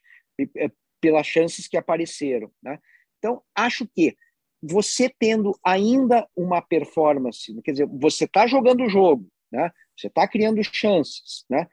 pelas 1.00 1.26
chances 1.26 1.66
que 1.66 1.76
apareceram. 1.76 2.50
Né? 2.62 2.78
Então, 3.18 3.42
acho 3.54 3.86
que 3.86 4.16
você 4.62 5.08
tendo 5.18 5.58
ainda 5.64 6.26
uma 6.36 6.60
performance, 6.60 7.52
quer 7.62 7.72
dizer, 7.72 7.86
você 7.86 8.24
está 8.24 8.46
jogando 8.46 8.84
o 8.84 8.88
jogo, 8.88 9.26
né? 9.50 9.70
você 9.96 10.08
está 10.08 10.28
criando 10.28 10.62
chances, 10.62 11.44
né? 11.48 11.66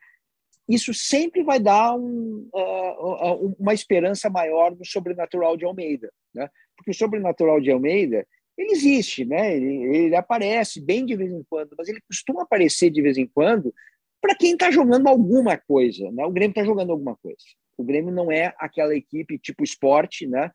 isso 0.69 0.93
sempre 0.93 1.43
vai 1.43 1.59
dar 1.59 1.95
um, 1.95 2.49
uh, 2.53 3.55
uma 3.59 3.73
esperança 3.73 4.29
maior 4.29 4.75
no 4.75 4.85
sobrenatural 4.85 5.57
de 5.57 5.65
Almeida, 5.65 6.11
né? 6.33 6.49
porque 6.75 6.91
o 6.91 6.95
sobrenatural 6.95 7.59
de 7.59 7.71
Almeida 7.71 8.25
ele 8.57 8.71
existe, 8.71 9.23
né? 9.23 9.55
ele, 9.55 9.97
ele 9.97 10.15
aparece 10.15 10.81
bem 10.81 11.05
de 11.05 11.15
vez 11.15 11.31
em 11.31 11.43
quando, 11.49 11.75
mas 11.77 11.87
ele 11.87 12.01
costuma 12.07 12.43
aparecer 12.43 12.89
de 12.89 13.01
vez 13.01 13.17
em 13.17 13.27
quando 13.27 13.73
para 14.21 14.35
quem 14.35 14.53
está 14.53 14.71
jogando 14.71 15.07
alguma 15.07 15.57
coisa. 15.57 16.11
Né? 16.11 16.25
O 16.25 16.31
Grêmio 16.31 16.51
está 16.51 16.63
jogando 16.63 16.91
alguma 16.91 17.15
coisa. 17.17 17.37
O 17.77 17.83
Grêmio 17.83 18.11
não 18.11 18.31
é 18.31 18.53
aquela 18.57 18.95
equipe 18.95 19.37
tipo 19.37 19.63
esporte, 19.63 20.27
né? 20.27 20.51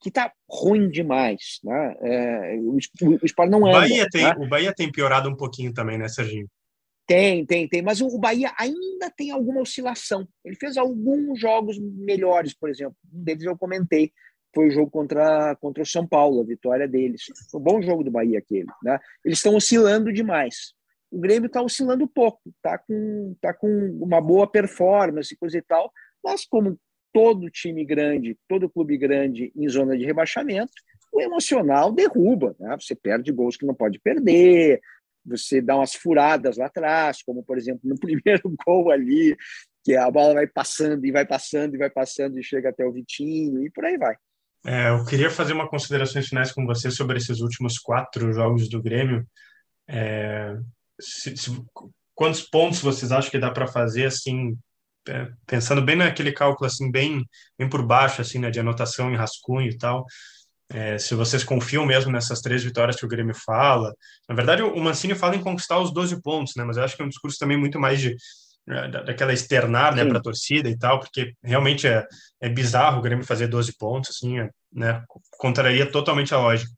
Que 0.00 0.08
está 0.08 0.32
ruim 0.48 0.88
demais, 0.88 1.60
né? 1.62 1.96
É, 2.00 2.56
o, 2.56 2.72
o, 2.74 3.26
esporte 3.26 3.50
não 3.50 3.68
é. 3.68 3.88
Né? 3.88 4.34
O 4.38 4.48
Bahia 4.48 4.74
tem 4.74 4.90
piorado 4.90 5.28
um 5.28 5.36
pouquinho 5.36 5.72
também, 5.72 5.98
né, 5.98 6.08
Serginho? 6.08 6.48
Tem, 7.06 7.44
tem, 7.44 7.68
tem. 7.68 7.82
Mas 7.82 8.00
o 8.00 8.18
Bahia 8.18 8.52
ainda 8.58 9.10
tem 9.14 9.30
alguma 9.30 9.60
oscilação. 9.60 10.26
Ele 10.44 10.56
fez 10.56 10.76
alguns 10.76 11.38
jogos 11.38 11.78
melhores, 11.78 12.54
por 12.54 12.70
exemplo. 12.70 12.96
Um 13.12 13.22
deles 13.22 13.44
eu 13.44 13.56
comentei. 13.56 14.12
Foi 14.54 14.68
o 14.68 14.70
jogo 14.70 14.90
contra, 14.90 15.56
contra 15.56 15.82
o 15.82 15.86
São 15.86 16.06
Paulo, 16.06 16.40
a 16.40 16.44
vitória 16.44 16.86
deles. 16.86 17.24
Foi 17.50 17.60
um 17.60 17.64
bom 17.64 17.82
jogo 17.82 18.04
do 18.04 18.10
Bahia 18.10 18.38
aquele. 18.38 18.68
Né? 18.82 18.98
Eles 19.24 19.38
estão 19.38 19.54
oscilando 19.56 20.12
demais. 20.12 20.74
O 21.10 21.18
Grêmio 21.18 21.46
está 21.46 21.60
oscilando 21.60 22.08
pouco, 22.08 22.40
está 22.56 22.78
com, 22.78 23.36
tá 23.40 23.52
com 23.52 23.68
uma 24.00 24.18
boa 24.18 24.46
performance, 24.50 25.36
coisa 25.36 25.58
e 25.58 25.62
tal, 25.62 25.92
mas 26.24 26.44
como 26.44 26.78
todo 27.12 27.50
time 27.50 27.84
grande, 27.84 28.36
todo 28.48 28.70
clube 28.70 28.96
grande 28.96 29.52
em 29.54 29.68
zona 29.68 29.96
de 29.96 30.04
rebaixamento, 30.04 30.72
o 31.12 31.20
emocional 31.20 31.92
derruba, 31.92 32.56
né? 32.58 32.76
Você 32.80 32.94
perde 32.94 33.30
gols 33.30 33.56
que 33.56 33.66
não 33.66 33.74
pode 33.74 33.98
perder, 34.00 34.80
você 35.24 35.60
dá 35.60 35.76
umas 35.76 35.94
furadas 35.94 36.56
lá 36.56 36.66
atrás, 36.66 37.22
como 37.22 37.44
por 37.44 37.58
exemplo 37.58 37.80
no 37.84 37.96
primeiro 38.00 38.54
gol 38.66 38.90
ali, 38.90 39.36
que 39.84 39.94
a 39.94 40.10
bola 40.10 40.34
vai 40.34 40.46
passando 40.46 41.04
e 41.04 41.12
vai 41.12 41.26
passando 41.26 41.74
e 41.74 41.78
vai 41.78 41.90
passando 41.90 42.38
e 42.38 42.42
chega 42.42 42.70
até 42.70 42.84
o 42.84 42.92
Vitinho 42.92 43.64
e 43.64 43.70
por 43.70 43.84
aí 43.84 43.98
vai. 43.98 44.16
É, 44.64 44.90
eu 44.90 45.04
queria 45.04 45.28
fazer 45.28 45.52
uma 45.52 45.68
considerações 45.68 46.28
finais 46.28 46.52
com 46.52 46.64
você 46.64 46.90
sobre 46.90 47.18
esses 47.18 47.40
últimos 47.40 47.78
quatro 47.78 48.32
jogos 48.32 48.68
do 48.68 48.80
Grêmio. 48.80 49.26
É, 49.88 50.56
se, 51.00 51.36
se, 51.36 51.50
quantos 52.14 52.42
pontos 52.42 52.80
vocês 52.80 53.10
acham 53.10 53.30
que 53.30 53.38
dá 53.38 53.50
para 53.50 53.66
fazer 53.66 54.06
assim 54.06 54.56
pensando 55.46 55.82
bem 55.82 55.96
naquele 55.96 56.32
cálculo 56.32 56.66
assim 56.66 56.90
bem 56.90 57.24
bem 57.58 57.68
por 57.68 57.84
baixo 57.84 58.20
assim 58.20 58.38
né 58.38 58.50
de 58.50 58.60
anotação 58.60 59.12
em 59.12 59.16
rascunho 59.16 59.68
e 59.68 59.76
tal 59.76 60.04
é, 60.70 60.96
se 60.96 61.14
vocês 61.14 61.44
confiam 61.44 61.84
mesmo 61.84 62.10
nessas 62.10 62.40
três 62.40 62.62
vitórias 62.64 62.96
que 62.96 63.04
o 63.04 63.08
Grêmio 63.08 63.34
fala 63.34 63.92
na 64.28 64.34
verdade 64.34 64.62
o 64.62 64.80
Mancini 64.80 65.14
fala 65.14 65.36
em 65.36 65.42
conquistar 65.42 65.78
os 65.78 65.92
12 65.92 66.22
pontos 66.22 66.54
né 66.56 66.64
mas 66.64 66.76
eu 66.76 66.84
acho 66.84 66.96
que 66.96 67.02
é 67.02 67.04
um 67.04 67.08
discurso 67.08 67.38
também 67.38 67.56
muito 67.56 67.80
mais 67.80 68.00
de 68.00 68.16
é, 68.68 68.88
daquela 68.88 69.32
externar 69.32 69.92
né, 69.92 70.04
para 70.04 70.18
a 70.18 70.22
torcida 70.22 70.68
e 70.68 70.78
tal, 70.78 71.00
porque 71.00 71.34
realmente 71.42 71.88
é, 71.88 72.06
é 72.40 72.48
bizarro 72.48 73.00
o 73.00 73.02
Grêmio 73.02 73.24
fazer 73.24 73.48
12 73.48 73.76
pontos, 73.76 74.10
assim, 74.10 74.36
né, 74.72 75.02
contraria 75.32 75.84
totalmente 75.84 76.32
a 76.32 76.38
lógica. 76.38 76.70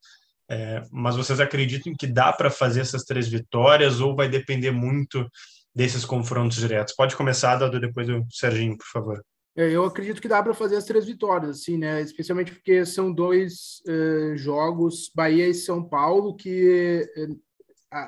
É, 0.49 0.83
mas 0.91 1.15
vocês 1.15 1.41
acreditam 1.41 1.93
que 1.99 2.07
dá 2.07 2.33
para 2.33 2.51
fazer 2.51 2.81
essas 2.81 3.05
três 3.05 3.29
vitórias 3.29 4.01
ou 4.01 4.17
vai 4.17 4.31
depender 4.31 4.71
muito 4.71 5.29
desses 5.75 6.05
confrontos 6.05 6.59
diretos? 6.59 6.95
Pode 6.95 7.17
começar, 7.17 7.57
Dado, 7.57 7.81
depois 7.81 8.07
do 8.07 8.25
Serginho, 8.31 8.77
por 8.77 8.87
favor. 8.87 9.25
É, 9.57 9.71
eu 9.71 9.85
acredito 9.85 10.21
que 10.21 10.29
dá 10.29 10.43
para 10.43 10.53
fazer 10.53 10.77
as 10.77 10.85
três 10.85 11.05
vitórias, 11.05 11.61
assim, 11.61 11.79
né? 11.79 12.01
Especialmente 12.01 12.53
porque 12.53 12.85
são 12.85 13.13
dois 13.13 13.81
uh, 13.89 14.37
jogos, 14.37 15.11
Bahia 15.15 15.49
e 15.49 15.55
São 15.55 15.83
Paulo, 15.83 16.35
que 16.35 17.09
uh, 17.17 17.41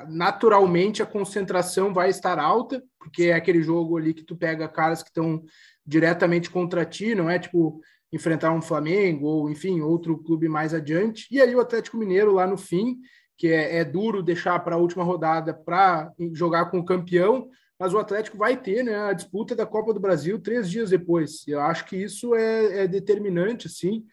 naturalmente 0.08 1.02
a 1.02 1.06
concentração 1.06 1.94
vai 1.94 2.10
estar 2.10 2.38
alta, 2.38 2.82
porque 2.98 3.24
é 3.24 3.34
aquele 3.34 3.62
jogo 3.62 3.96
ali 3.96 4.12
que 4.12 4.24
tu 4.24 4.36
pega 4.36 4.68
caras 4.68 5.02
que 5.02 5.10
estão 5.10 5.44
diretamente 5.86 6.50
contra 6.50 6.84
ti, 6.84 7.14
não 7.14 7.30
é 7.30 7.38
tipo 7.38 7.80
enfrentar 8.12 8.52
um 8.52 8.62
Flamengo 8.62 9.26
ou, 9.26 9.50
enfim, 9.50 9.80
outro 9.80 10.18
clube 10.18 10.48
mais 10.48 10.74
adiante. 10.74 11.26
E 11.30 11.40
aí 11.40 11.54
o 11.54 11.60
Atlético 11.60 11.96
Mineiro 11.96 12.32
lá 12.32 12.46
no 12.46 12.56
fim, 12.56 12.98
que 13.36 13.48
é, 13.48 13.78
é 13.78 13.84
duro 13.84 14.22
deixar 14.22 14.58
para 14.60 14.76
a 14.76 14.78
última 14.78 15.04
rodada 15.04 15.52
para 15.52 16.12
jogar 16.32 16.70
com 16.70 16.78
o 16.78 16.84
campeão, 16.84 17.48
mas 17.78 17.92
o 17.92 17.98
Atlético 17.98 18.38
vai 18.38 18.56
ter 18.56 18.82
né, 18.82 18.96
a 18.96 19.12
disputa 19.12 19.54
da 19.54 19.66
Copa 19.66 19.92
do 19.92 20.00
Brasil 20.00 20.38
três 20.38 20.70
dias 20.70 20.90
depois. 20.90 21.46
Eu 21.46 21.60
acho 21.60 21.84
que 21.84 21.96
isso 21.96 22.34
é, 22.34 22.84
é 22.84 22.88
determinante, 22.88 23.66
assim, 23.66 24.04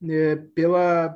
né, 0.00 0.36
pela, 0.54 1.14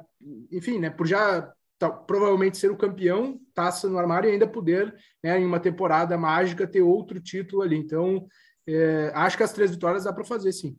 enfim, 0.52 0.78
né, 0.78 0.90
por 0.90 1.06
já 1.06 1.50
tá, 1.78 1.88
provavelmente 1.90 2.58
ser 2.58 2.70
o 2.70 2.76
campeão, 2.76 3.40
taça 3.54 3.88
no 3.88 3.98
armário 3.98 4.28
e 4.28 4.32
ainda 4.32 4.46
poder, 4.46 4.94
né, 5.22 5.40
em 5.40 5.46
uma 5.46 5.60
temporada 5.60 6.18
mágica, 6.18 6.66
ter 6.66 6.82
outro 6.82 7.18
título 7.20 7.62
ali. 7.62 7.76
Então, 7.76 8.26
é, 8.66 9.10
acho 9.14 9.36
que 9.36 9.42
as 9.42 9.52
três 9.52 9.70
vitórias 9.70 10.04
dá 10.04 10.12
para 10.12 10.24
fazer, 10.24 10.52
sim. 10.52 10.76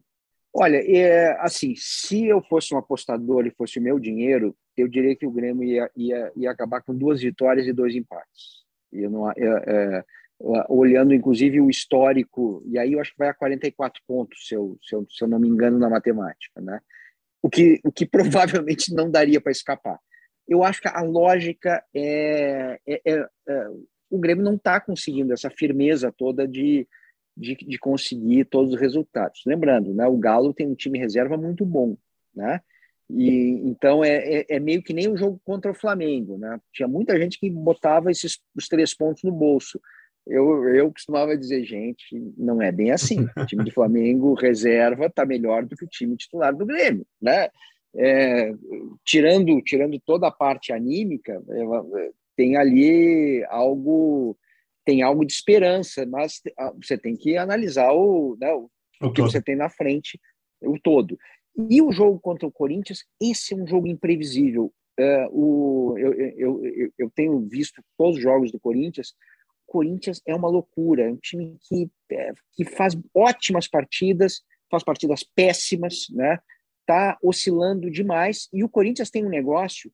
Olha, 0.54 0.78
é, 0.78 1.38
assim, 1.42 1.74
se 1.76 2.28
eu 2.28 2.42
fosse 2.42 2.74
um 2.74 2.78
apostador 2.78 3.46
e 3.46 3.52
fosse 3.52 3.78
o 3.78 3.82
meu 3.82 4.00
dinheiro, 4.00 4.56
eu 4.82 4.88
diria 4.88 5.16
que 5.16 5.26
o 5.26 5.32
Grêmio 5.32 5.64
ia, 5.64 5.90
ia, 5.96 6.32
ia 6.36 6.52
acabar 6.52 6.82
com 6.82 6.96
duas 6.96 7.22
vitórias 7.22 7.68
e 7.68 7.74
dois 7.74 7.96
empates. 7.96 8.66
Eu 8.92 9.10
não, 9.10 9.30
é, 9.32 9.36
é, 9.40 10.04
olhando 10.70 11.14
inclusive 11.14 11.62
o 11.62 11.70
histórico, 11.70 12.64
e 12.66 12.78
aí 12.78 12.94
eu 12.94 13.00
acho 13.00 13.12
que 13.12 13.18
vai 13.18 13.30
a 13.30 13.34
44 13.34 14.02
pontos, 14.08 14.48
se 14.48 14.56
eu, 14.56 14.78
se 14.82 14.96
eu, 14.96 15.08
se 15.10 15.24
eu 15.24 15.28
não 15.28 15.40
me 15.40 15.48
engano 15.48 15.80
na 15.80 15.90
matemática, 15.90 16.62
né? 16.62 16.82
O 17.42 17.50
que, 17.50 17.80
o 17.84 17.92
que 17.92 18.06
provavelmente 18.08 18.94
não 18.94 19.10
daria 19.10 19.40
para 19.40 19.52
escapar. 19.52 20.00
Eu 20.48 20.64
acho 20.64 20.82
que 20.82 20.88
a 20.88 21.02
lógica 21.02 21.84
é, 21.94 22.80
é, 22.86 23.02
é, 23.06 23.28
é 23.48 23.68
o 24.10 24.20
Grêmio 24.20 24.44
não 24.44 24.56
está 24.56 24.80
conseguindo 24.80 25.34
essa 25.34 25.50
firmeza 25.50 26.12
toda 26.12 26.48
de, 26.48 26.88
de, 27.36 27.56
de, 27.56 27.78
conseguir 27.80 28.46
todos 28.46 28.74
os 28.74 28.80
resultados. 28.80 29.42
Lembrando, 29.46 29.94
né, 29.94 30.06
o 30.06 30.18
Galo 30.18 30.54
tem 30.54 30.68
um 30.68 30.76
time 30.76 31.00
reserva 31.00 31.36
muito 31.36 31.66
bom, 31.66 31.98
né? 32.34 32.62
E 33.10 33.62
então 33.66 34.04
é, 34.04 34.40
é, 34.40 34.46
é, 34.50 34.60
meio 34.60 34.82
que 34.82 34.94
nem 34.94 35.08
o 35.08 35.18
jogo 35.18 35.40
contra 35.44 35.72
o 35.72 35.76
Flamengo, 35.76 36.38
né? 36.38 36.60
Tinha 36.74 36.88
muita 36.88 37.18
gente 37.20 37.40
que 37.40 37.50
botava 37.50 38.10
esses 38.10 38.40
os 38.56 38.68
três 38.68 38.96
pontos 38.96 39.24
no 39.24 39.32
bolso 39.32 39.80
eu, 40.28 40.68
eu 40.70 40.92
costumava 40.92 41.38
dizer, 41.38 41.64
gente, 41.66 42.20
não 42.36 42.62
é 42.62 42.72
bem 42.72 42.92
assim. 42.92 43.28
O 43.38 43.46
time 43.46 43.64
do 43.64 43.72
Flamengo 43.72 44.34
reserva 44.34 45.06
está 45.06 45.26
melhor 45.26 45.66
do 45.66 45.76
que 45.76 45.86
o 45.86 45.90
time 45.90 46.18
titular 46.18 46.56
do 46.56 46.66
Grêmio, 46.66 47.06
né? 47.22 47.50
É, 47.98 48.52
tirando, 49.06 49.62
tirando 49.62 50.00
toda 50.00 50.28
a 50.28 50.32
parte 50.32 50.74
anímica, 50.74 51.42
é, 51.50 52.12
tem 52.36 52.58
ali 52.58 53.46
algo 53.46 54.38
tem 54.84 55.02
algo 55.02 55.26
de 55.26 55.34
esperança, 55.34 56.06
mas 56.06 56.42
você 56.80 56.96
tem 56.96 57.16
que 57.16 57.38
analisar 57.38 57.92
o, 57.92 58.38
né, 58.40 58.54
o, 58.54 58.70
o 59.02 59.12
que 59.12 59.20
você 59.20 59.42
tem 59.42 59.56
na 59.56 59.68
frente, 59.68 60.20
o 60.62 60.78
todo. 60.80 61.18
E 61.58 61.82
o 61.82 61.92
jogo 61.92 62.20
contra 62.20 62.48
o 62.48 62.52
Corinthians, 62.52 63.06
esse 63.22 63.54
é 63.54 63.58
um 63.58 63.68
jogo 63.68 63.88
imprevisível. 63.88 64.74
Uh, 65.00 65.30
o, 65.32 65.98
eu, 65.98 66.14
eu, 66.14 66.66
eu, 66.66 66.94
eu 66.98 67.12
tenho 67.14 67.40
visto 67.42 67.84
todos 67.98 68.18
os 68.18 68.24
jogos 68.24 68.52
do 68.52 68.60
Corinthians, 68.60 69.14
Corinthians 69.66 70.22
é 70.26 70.34
uma 70.36 70.48
loucura, 70.48 71.04
é 71.04 71.12
um 71.12 71.18
time 71.18 71.58
que, 71.68 71.90
é, 72.12 72.32
que 72.54 72.64
faz 72.64 72.96
ótimas 73.14 73.68
partidas, 73.68 74.42
faz 74.70 74.84
partidas 74.84 75.24
péssimas, 75.24 76.08
né? 76.12 76.40
Tá 76.86 77.18
oscilando 77.22 77.90
demais 77.90 78.48
e 78.54 78.64
o 78.64 78.70
Corinthians 78.70 79.10
tem 79.10 79.26
um 79.26 79.30
negócio 79.30 79.92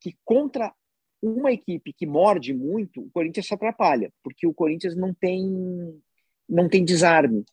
que 0.00 0.16
contra 0.24 0.72
uma 1.20 1.52
equipe 1.52 1.92
que 1.92 2.06
morde 2.06 2.54
muito, 2.54 3.00
o 3.00 3.10
Corinthians 3.10 3.48
se 3.48 3.54
atrapalha, 3.54 4.12
porque 4.22 4.46
o 4.46 4.54
Corinthians 4.54 4.96
não 4.96 5.12
tem 5.12 6.00
não 6.48 6.68
tem 6.68 6.84
desarme. 6.84 7.44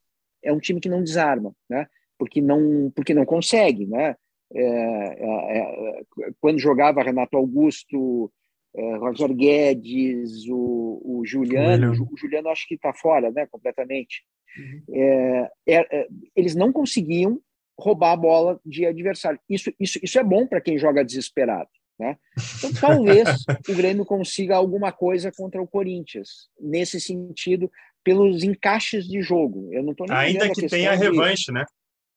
É 0.42 0.54
um 0.54 0.60
time 0.60 0.80
que 0.80 0.88
não 0.88 1.04
desarma, 1.04 1.54
né? 1.70 1.88
Porque 2.18 2.42
não 2.42 2.92
porque 2.96 3.14
não 3.14 3.26
consegue, 3.26 3.86
né? 3.86 4.16
É, 4.54 4.62
é, 4.62 5.60
é, 5.60 6.02
quando 6.40 6.60
jogava 6.60 7.04
Renato 7.04 7.36
Augusto, 7.36 8.32
é, 8.76 8.96
Roger 8.98 9.34
Guedes, 9.34 10.48
o, 10.50 11.02
o 11.04 11.26
Juliano, 11.26 11.92
o 11.92 12.18
Juliano 12.18 12.50
acho 12.50 12.68
que 12.68 12.76
está 12.76 12.94
fora, 12.94 13.32
né, 13.32 13.48
completamente. 13.48 14.24
Uhum. 14.58 14.96
É, 14.96 15.52
é, 15.68 16.08
eles 16.36 16.56
não 16.56 16.72
conseguiam 16.72 17.40
roubar 17.78 18.12
a 18.12 18.18
bola 18.18 18.60
de 18.66 18.86
adversário. 18.86 19.40
Isso, 19.50 19.74
isso, 19.80 20.00
isso 20.02 20.20
é 20.20 20.24
bom 20.24 20.48
para 20.48 20.62
quem 20.62 20.78
joga 20.78 21.04
desesperado. 21.04 21.70
Né? 21.98 22.18
Então, 22.58 22.74
talvez 22.74 23.28
o 23.70 23.76
Grêmio 23.76 24.06
consiga 24.06 24.56
alguma 24.56 24.92
coisa 24.92 25.32
contra 25.32 25.62
o 25.62 25.68
Corinthians, 25.68 26.50
nesse 26.60 27.00
sentido, 27.00 27.72
pelos 28.04 28.44
encaixes 28.44 29.06
de 29.08 29.22
jogo. 29.22 29.70
Eu 29.72 29.84
não 29.84 29.94
tô 29.94 30.06
Ainda 30.10 30.50
que 30.52 30.68
tenha 30.68 30.94
revanche, 30.94 31.52
né? 31.52 31.66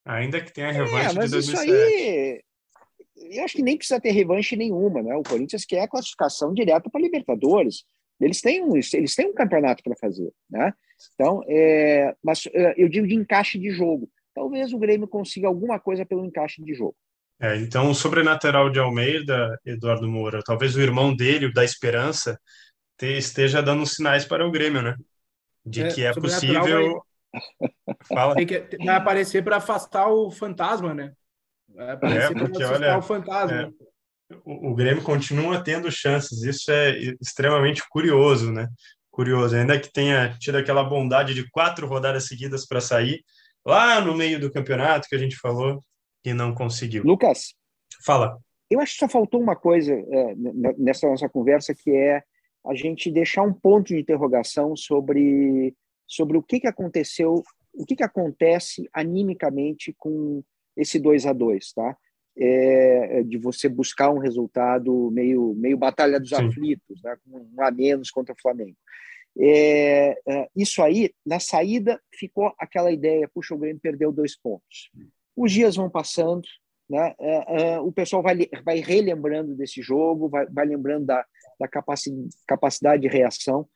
Ainda 0.08 0.40
que 0.40 0.50
tenha 0.50 0.68
a 0.68 0.72
revanche 0.72 1.10
é, 1.10 1.12
mas 1.12 1.26
de 1.26 1.30
2007. 1.32 1.68
Isso 1.68 1.76
aí, 1.76 2.42
eu 3.30 3.44
acho 3.44 3.54
que 3.54 3.62
nem 3.62 3.76
precisa 3.76 4.00
ter 4.00 4.10
revanche 4.10 4.56
nenhuma, 4.56 5.02
né? 5.02 5.14
O 5.14 5.22
Corinthians 5.22 5.66
quer 5.66 5.82
a 5.82 5.88
classificação 5.88 6.54
direta 6.54 6.88
para 6.88 7.00
Libertadores. 7.00 7.84
Eles 8.18 8.40
têm 8.40 8.64
um, 8.64 8.74
eles 8.74 9.14
têm 9.14 9.26
um 9.26 9.34
campeonato 9.34 9.82
para 9.82 9.94
fazer, 9.96 10.32
né? 10.48 10.72
Então, 11.14 11.42
é, 11.46 12.16
mas 12.24 12.48
é, 12.52 12.74
eu 12.82 12.88
digo 12.88 13.06
de 13.06 13.14
encaixe 13.14 13.58
de 13.58 13.70
jogo. 13.70 14.10
Talvez 14.34 14.72
o 14.72 14.78
Grêmio 14.78 15.06
consiga 15.06 15.46
alguma 15.46 15.78
coisa 15.78 16.06
pelo 16.06 16.24
encaixe 16.24 16.62
de 16.64 16.72
jogo. 16.72 16.96
É, 17.38 17.56
então, 17.56 17.90
o 17.90 17.94
sobrenatural 17.94 18.70
de 18.70 18.80
Almeida, 18.80 19.60
Eduardo 19.64 20.08
Moura, 20.08 20.42
talvez 20.42 20.74
o 20.74 20.80
irmão 20.80 21.14
dele, 21.14 21.46
o 21.46 21.52
da 21.52 21.64
Esperança, 21.64 22.40
esteja 23.00 23.62
dando 23.62 23.86
sinais 23.86 24.24
para 24.24 24.46
o 24.46 24.50
Grêmio, 24.50 24.80
né? 24.82 24.96
De 25.64 25.82
é, 25.82 25.88
que 25.88 26.04
é 26.04 26.12
possível. 26.14 27.04
Vai... 27.32 27.96
Fala. 28.06 28.34
Tem 28.34 28.46
que, 28.46 28.76
vai 28.84 28.96
aparecer 28.96 29.42
para 29.44 29.56
afastar 29.56 30.08
o 30.08 30.30
fantasma, 30.30 30.94
né? 30.94 31.12
É, 31.76 31.92
é 31.92 32.34
porque 32.34 32.64
olha, 32.64 32.98
o 32.98 33.02
fantasma. 33.02 33.72
É, 34.30 34.34
o, 34.44 34.70
o 34.70 34.74
Grêmio 34.74 35.02
continua 35.02 35.62
tendo 35.62 35.90
chances, 35.90 36.42
isso 36.42 36.70
é 36.70 36.96
extremamente 37.20 37.82
curioso, 37.88 38.52
né? 38.52 38.68
Curioso, 39.10 39.56
ainda 39.56 39.78
que 39.78 39.92
tenha 39.92 40.36
tido 40.38 40.58
aquela 40.58 40.84
bondade 40.84 41.34
de 41.34 41.48
quatro 41.50 41.86
rodadas 41.86 42.26
seguidas 42.26 42.66
para 42.66 42.80
sair, 42.80 43.24
lá 43.64 44.00
no 44.00 44.14
meio 44.14 44.40
do 44.40 44.50
campeonato 44.50 45.08
que 45.08 45.16
a 45.16 45.18
gente 45.18 45.36
falou, 45.36 45.82
e 46.24 46.32
não 46.32 46.54
conseguiu. 46.54 47.02
Lucas, 47.04 47.54
fala. 48.04 48.38
Eu 48.70 48.80
acho 48.80 48.92
que 48.92 48.98
só 48.98 49.08
faltou 49.08 49.40
uma 49.40 49.56
coisa 49.56 49.94
é, 49.94 50.34
nessa 50.76 51.08
nossa 51.08 51.28
conversa, 51.28 51.74
que 51.74 51.90
é 51.90 52.22
a 52.66 52.74
gente 52.74 53.10
deixar 53.10 53.42
um 53.42 53.52
ponto 53.52 53.88
de 53.88 53.98
interrogação 53.98 54.76
sobre, 54.76 55.74
sobre 56.08 56.38
o 56.38 56.42
que, 56.42 56.58
que 56.58 56.66
aconteceu, 56.66 57.44
o 57.72 57.84
que, 57.84 57.94
que 57.94 58.02
acontece 58.02 58.88
animicamente 58.92 59.94
com 59.96 60.42
esse 60.76 60.98
2 60.98 61.26
a 61.26 61.32
2 61.32 61.72
tá? 61.72 61.96
É, 62.40 63.18
é, 63.18 63.22
de 63.22 63.36
você 63.36 63.68
buscar 63.68 64.10
um 64.10 64.18
resultado 64.18 65.10
meio, 65.10 65.54
meio 65.54 65.76
batalha 65.76 66.20
dos 66.20 66.30
Sim. 66.30 66.36
aflitos, 66.36 67.02
né? 67.02 67.16
com 67.24 67.38
um 67.38 67.62
a 67.62 67.70
menos 67.70 68.10
contra 68.10 68.32
o 68.32 68.40
Flamengo. 68.40 68.76
É, 69.36 70.18
é, 70.26 70.48
isso 70.56 70.82
aí, 70.82 71.12
na 71.26 71.38
saída, 71.38 72.00
ficou 72.14 72.52
aquela 72.58 72.90
ideia: 72.90 73.28
puxa, 73.32 73.54
o 73.54 73.58
Grêmio 73.58 73.80
perdeu 73.80 74.12
dois 74.12 74.36
pontos. 74.36 74.90
Os 75.36 75.52
dias 75.52 75.76
vão 75.76 75.90
passando, 75.90 76.46
né? 76.88 77.14
É, 77.20 77.62
é, 77.62 77.80
o 77.80 77.92
pessoal 77.92 78.22
vai, 78.22 78.48
vai 78.64 78.80
relembrando 78.80 79.54
desse 79.54 79.82
jogo, 79.82 80.28
vai, 80.28 80.46
vai 80.46 80.66
lembrando 80.66 81.06
da, 81.06 81.24
da 81.58 81.68
capacidade, 81.68 82.28
capacidade 82.46 83.02
de 83.02 83.08
reação. 83.08 83.68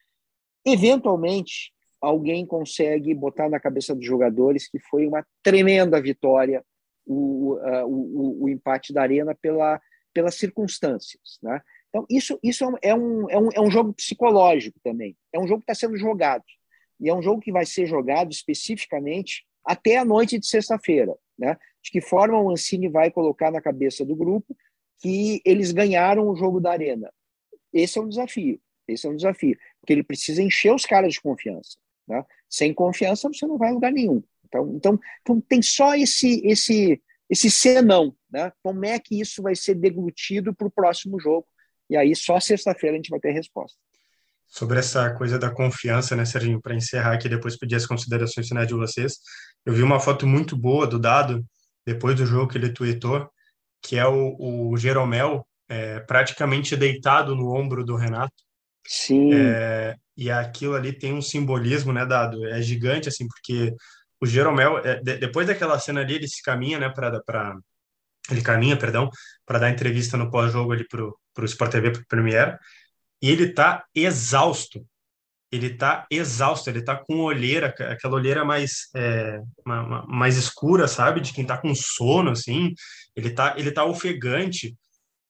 Eventualmente, 0.65 1.73
alguém 2.03 2.45
consegue 2.45 3.15
botar 3.15 3.49
na 3.49 3.61
cabeça 3.61 3.95
dos 3.95 4.05
jogadores 4.05 4.69
que 4.69 4.81
foi 4.81 5.07
uma 5.07 5.25
tremenda 5.43 6.03
vitória 6.03 6.65
o, 7.07 7.55
uh, 7.55 7.87
o, 7.87 8.45
o, 8.45 8.49
empate 8.49 8.93
da 8.93 9.03
Arena 9.03 9.35
pela, 9.35 9.81
pelas 10.13 10.35
circunstâncias. 10.35 11.39
Né? 11.41 11.61
Então, 11.89 12.05
isso, 12.11 12.39
isso 12.43 12.65
é, 12.83 12.95
um, 12.95 13.29
é, 13.31 13.39
um, 13.39 13.49
é 13.53 13.61
um 13.61 13.71
jogo 13.71 13.93
psicológico 13.93 14.79
também. 14.83 15.17
É 15.33 15.39
um 15.39 15.47
jogo 15.47 15.61
que 15.61 15.71
está 15.71 15.87
sendo 15.87 15.97
jogado. 15.97 16.45
E 17.01 17.09
é 17.09 17.15
um 17.15 17.23
jogo 17.23 17.41
que 17.41 17.53
vai 17.53 17.65
ser 17.65 17.87
jogado 17.87 18.33
especificamente 18.33 19.45
até 19.65 19.97
a 19.97 20.05
noite 20.05 20.39
de 20.39 20.47
sexta-feira. 20.47 21.15
Né? 21.39 21.57
De 21.83 21.91
que 21.91 22.01
forma 22.01 22.41
o 22.41 22.51
Ancini 22.51 22.89
vai 22.89 23.11
colocar 23.11 23.51
na 23.51 23.61
cabeça 23.61 24.05
do 24.05 24.17
grupo 24.17 24.57
que 25.01 25.41
eles 25.45 25.73
ganharam 25.73 26.29
o 26.29 26.37
jogo 26.37 26.61
da 26.61 26.73
Arena. 26.73 27.13
Esse 27.73 27.99
é 27.99 28.03
um 28.03 28.09
desafio. 28.09 28.61
Esse 28.87 29.07
é 29.07 29.11
um 29.11 29.17
desafio. 29.17 29.57
Porque 29.81 29.93
ele 29.93 30.05
precisa 30.05 30.43
encher 30.43 30.73
os 30.73 30.85
caras 30.85 31.15
de 31.15 31.21
confiança. 31.21 31.77
Né? 32.09 32.25
Sem 32.49 32.75
confiança 32.75 33.29
você 33.29 33.47
não 33.47 33.59
vai 33.59 33.71
a 33.71 33.73
lugar 33.73 33.93
nenhum. 33.93 34.23
Então, 34.47 34.75
então, 34.77 35.01
então 35.21 35.41
tem 35.41 35.63
só 35.63 35.95
esse 35.95 36.41
esse 36.45 37.01
esse 37.31 37.51
senão, 37.51 38.15
né? 38.31 38.53
Como 38.63 38.85
é 38.85 38.99
que 38.99 39.19
isso 39.19 39.43
vai 39.43 39.55
ser 39.55 39.75
deglutido 39.75 40.55
para 40.55 40.67
o 40.67 40.71
próximo 40.71 41.19
jogo? 41.19 41.47
E 41.89 41.97
aí 41.97 42.15
só 42.15 42.39
sexta-feira 42.39 42.95
a 42.95 42.99
gente 42.99 43.09
vai 43.09 43.21
ter 43.21 43.33
resposta. 43.33 43.79
Sobre 44.47 44.79
essa 44.79 45.15
coisa 45.15 45.39
da 45.39 45.51
confiança, 45.51 46.15
né, 46.15 46.27
Serginho? 46.27 46.61
Para 46.61 46.75
encerrar 46.75 47.15
aqui, 47.15 47.27
depois 47.27 47.57
pedir 47.57 47.77
as 47.77 47.87
considerações 47.87 48.47
finais 48.47 48.69
de 48.69 48.75
vocês. 48.75 49.15
Eu 49.65 49.73
vi 49.73 49.83
uma 49.83 49.99
foto 49.99 50.27
muito 50.27 50.55
boa 50.55 50.87
do 50.87 50.99
Dado 50.99 51.43
depois 51.87 52.17
do 52.17 52.27
jogo 52.27 52.51
que 52.51 52.59
ele 52.59 52.71
tweetou, 52.71 53.31
que 53.81 53.97
é 53.97 54.07
o, 54.07 54.37
o 54.39 54.77
Jeromel 54.77 55.47
é, 55.69 56.01
praticamente 56.01 56.77
deitado 56.77 57.35
no 57.35 57.55
ombro 57.55 57.83
do 57.83 57.97
Renato. 57.97 58.35
Sim. 58.87 59.33
É, 59.33 59.97
e 60.17 60.31
aquilo 60.31 60.75
ali 60.75 60.93
tem 60.93 61.13
um 61.13 61.23
simbolismo, 61.23 61.93
né, 61.93 62.05
Dado? 62.07 62.47
É 62.49 62.61
gigante, 62.63 63.09
assim, 63.09 63.27
porque 63.27 63.75
o 64.21 64.27
Jeromel, 64.27 64.79
é, 64.79 65.01
de, 65.03 65.17
depois 65.19 65.47
daquela 65.47 65.79
cena 65.79 66.01
ali, 66.01 66.15
ele 66.15 66.29
se 66.29 66.43
caminha, 66.43 66.79
né, 66.79 66.89
para 66.91 67.57
ele 68.31 68.43
caminha, 68.43 68.77
perdão, 68.79 69.11
para 69.45 69.59
dar 69.59 69.71
entrevista 69.71 70.17
no 70.17 70.31
pós-jogo 70.31 70.73
ali 70.73 70.87
pro 70.87 71.17
pro 71.35 71.47
Sport 71.47 71.73
TV 71.73 71.91
pro 71.91 72.07
Premier, 72.07 72.59
e 73.23 73.31
ele 73.31 73.53
tá 73.53 73.85
exausto. 73.95 74.85
Ele 75.51 75.75
tá 75.77 76.07
exausto, 76.11 76.71
ele 76.71 76.83
tá 76.83 76.97
com 76.97 77.21
olheira, 77.21 77.69
aquela 77.69 78.15
olheira 78.15 78.45
mais 78.45 78.89
é, 78.95 79.41
mais 80.09 80.37
escura, 80.37 80.89
sabe, 80.89 81.21
de 81.21 81.33
quem 81.33 81.45
tá 81.47 81.59
com 81.59 81.75
sono 81.75 82.31
assim. 82.31 82.73
Ele 83.15 83.31
tá 83.31 83.55
ele 83.59 83.71
tá 83.71 83.85
ofegante. 83.85 84.75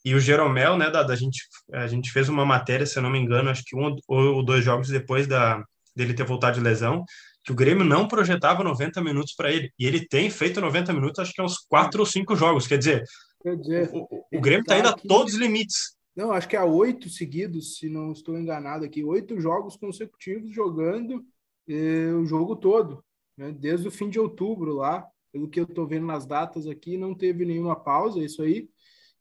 E 0.04 0.14
o 0.14 0.20
Jeromel, 0.20 0.76
né, 0.76 0.90
da, 0.90 1.02
da 1.02 1.14
gente 1.14 1.38
a 1.72 1.86
gente 1.86 2.10
fez 2.10 2.28
uma 2.28 2.44
matéria, 2.44 2.86
se 2.86 2.98
eu 2.98 3.02
não 3.02 3.10
me 3.10 3.18
engano, 3.18 3.50
acho 3.50 3.62
que 3.64 3.76
um 3.76 3.96
ou 4.08 4.44
dois 4.44 4.64
jogos 4.64 4.88
depois 4.88 5.26
da 5.26 5.62
dele 5.94 6.14
ter 6.14 6.24
voltado 6.24 6.54
de 6.54 6.62
lesão, 6.62 7.04
que 7.44 7.52
o 7.52 7.54
Grêmio 7.54 7.84
não 7.84 8.08
projetava 8.08 8.64
90 8.64 9.02
minutos 9.02 9.34
para 9.34 9.52
ele. 9.52 9.70
E 9.78 9.86
ele 9.86 10.06
tem 10.06 10.30
feito 10.30 10.60
90 10.60 10.92
minutos, 10.92 11.18
acho 11.18 11.32
que 11.32 11.40
é 11.40 11.44
uns 11.44 11.58
quatro 11.58 12.00
ou 12.00 12.06
cinco 12.06 12.34
jogos. 12.34 12.66
Quer 12.66 12.78
dizer, 12.78 13.04
Quer 13.42 13.56
dizer 13.56 13.90
o, 13.92 14.24
o, 14.32 14.40
Grêmio 14.40 14.62
está 14.62 14.78
indo 14.78 14.88
a 14.88 14.92
todos 14.92 15.34
os 15.34 15.40
limites. 15.40 15.96
Não, 16.14 16.32
acho 16.32 16.48
que 16.48 16.56
há 16.56 16.64
oito 16.64 17.08
seguidos, 17.08 17.78
se 17.78 17.88
não 17.88 18.12
estou 18.12 18.38
enganado 18.38 18.84
aqui, 18.84 19.02
oito 19.02 19.40
jogos 19.40 19.76
consecutivos 19.76 20.54
jogando 20.54 21.24
eh, 21.66 22.12
o 22.12 22.24
jogo 22.24 22.54
todo, 22.54 23.02
né? 23.36 23.50
desde 23.50 23.88
o 23.88 23.90
fim 23.90 24.08
de 24.08 24.20
outubro 24.20 24.74
lá, 24.74 25.06
pelo 25.32 25.48
que 25.48 25.58
eu 25.58 25.64
estou 25.64 25.86
vendo 25.86 26.06
nas 26.06 26.26
datas 26.26 26.66
aqui, 26.66 26.96
não 26.96 27.14
teve 27.14 27.44
nenhuma 27.44 27.74
pausa, 27.74 28.22
isso 28.22 28.42
aí. 28.42 28.68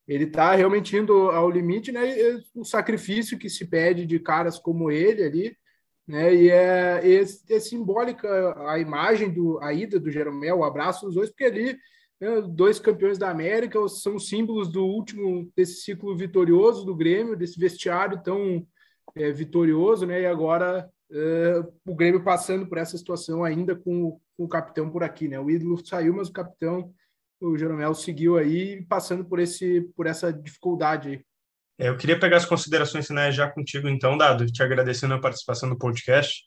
Ele 0.07 0.25
está 0.25 0.53
realmente 0.55 0.95
indo 0.95 1.13
ao 1.31 1.49
limite, 1.49 1.91
né? 1.91 2.01
O 2.55 2.65
sacrifício 2.65 3.37
que 3.37 3.49
se 3.49 3.65
pede 3.65 4.05
de 4.05 4.19
caras 4.19 4.59
como 4.59 4.91
ele 4.91 5.23
ali, 5.23 5.57
né? 6.07 6.33
E 6.33 6.49
é, 6.49 7.01
é, 7.03 7.21
é 7.21 7.59
simbólica 7.59 8.27
a 8.69 8.79
imagem 8.79 9.31
do 9.31 9.59
a 9.61 9.73
ida 9.73 9.99
do 9.99 10.11
Jeromel, 10.11 10.59
o 10.59 10.63
abraço 10.63 11.05
dos 11.05 11.15
dois, 11.15 11.29
porque 11.29 11.45
ali 11.45 11.77
né, 12.19 12.41
dois 12.41 12.79
campeões 12.79 13.17
da 13.17 13.29
América 13.29 13.79
são 13.89 14.19
símbolos 14.19 14.69
do 14.69 14.85
último 14.85 15.51
desse 15.55 15.81
ciclo 15.81 16.15
vitorioso 16.15 16.85
do 16.85 16.95
Grêmio, 16.95 17.35
desse 17.35 17.59
vestiário 17.59 18.21
tão 18.21 18.65
é, 19.15 19.31
vitorioso, 19.31 20.05
né? 20.05 20.21
E 20.21 20.25
agora 20.25 20.89
é, 21.11 21.63
o 21.85 21.95
Grêmio 21.95 22.23
passando 22.23 22.67
por 22.67 22.77
essa 22.77 22.97
situação 22.97 23.43
ainda 23.43 23.75
com, 23.75 24.19
com, 24.37 24.43
o 24.43 24.47
capitão 24.47 24.89
por 24.89 25.03
aqui, 25.03 25.27
né? 25.27 25.39
O 25.39 25.49
ídolo 25.49 25.83
saiu, 25.85 26.13
mas 26.13 26.29
o 26.29 26.33
capitão, 26.33 26.93
o 27.41 27.57
Jeromel, 27.57 27.93
seguiu 27.95 28.37
aí 28.37 28.85
passando 28.85 29.25
por 29.25 29.39
esse 29.39 29.81
por 29.95 30.05
essa 30.05 30.31
dificuldade 30.31 31.09
aí. 31.09 31.25
É, 31.79 31.89
eu 31.89 31.97
queria 31.97 32.19
pegar 32.19 32.37
as 32.37 32.45
considerações 32.45 33.07
finais 33.07 33.33
já 33.33 33.49
contigo, 33.49 33.89
então, 33.89 34.15
Dado, 34.15 34.45
te 34.45 34.61
agradecendo 34.61 35.15
a 35.15 35.19
participação 35.19 35.67
no 35.67 35.77
podcast, 35.77 36.43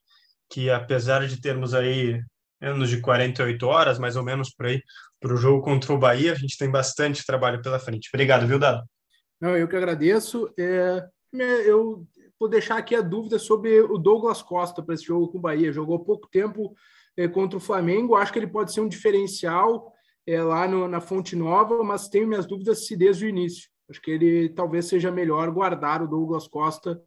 que 0.48 0.70
apesar 0.70 1.26
de 1.26 1.40
termos 1.40 1.74
aí 1.74 2.22
menos 2.61 2.88
de 2.88 3.00
48 3.00 3.66
horas, 3.66 3.98
mais 3.98 4.14
ou 4.14 4.22
menos 4.22 4.54
por 4.54 4.66
aí, 4.66 4.80
para 5.20 5.35
o 5.35 5.37
jogo 5.37 5.61
contra 5.62 5.92
o 5.92 5.98
Bahia, 5.98 6.33
a 6.33 6.37
gente 6.37 6.57
tem 6.57 6.70
bastante 6.70 7.26
trabalho 7.26 7.61
pela 7.61 7.80
frente. 7.80 8.09
Obrigado, 8.12 8.46
viu, 8.46 8.59
Dado? 8.59 8.85
Não, 9.40 9.57
eu 9.57 9.66
que 9.66 9.76
agradeço. 9.76 10.48
É, 10.57 11.04
eu 11.66 12.07
vou 12.38 12.48
deixar 12.48 12.78
aqui 12.78 12.94
a 12.94 13.00
dúvida 13.00 13.38
sobre 13.38 13.80
o 13.80 13.98
Douglas 13.98 14.40
Costa 14.40 14.83
para 14.83 14.94
esse 14.94 15.04
jogo 15.04 15.28
com 15.28 15.38
o 15.38 15.40
Bahia. 15.40 15.72
Jogou 15.72 16.04
pouco 16.04 16.28
tempo 16.30 16.74
é, 17.16 17.26
contra 17.26 17.57
o 17.57 17.61
Flamengo, 17.61 18.14
acho 18.14 18.33
que 18.33 18.38
ele 18.38 18.46
pode 18.46 18.72
ser 18.72 18.80
um 18.80 18.88
diferencial 18.88 19.93
é, 20.26 20.42
lá 20.42 20.66
no, 20.66 20.88
na 20.88 21.00
Fonte 21.00 21.37
Nova, 21.37 21.82
mas 21.82 22.08
tenho 22.08 22.26
minhas 22.26 22.46
dúvidas 22.46 22.87
se 22.87 22.96
desde 22.96 23.26
o 23.26 23.28
início. 23.28 23.68
Acho 23.88 24.00
que 24.00 24.10
ele 24.10 24.48
talvez 24.48 24.87
seja 24.87 25.10
melhor 25.10 25.50
guardar 25.50 26.02
o 26.02 26.08
Douglas 26.08 26.48
Costa 26.48 27.00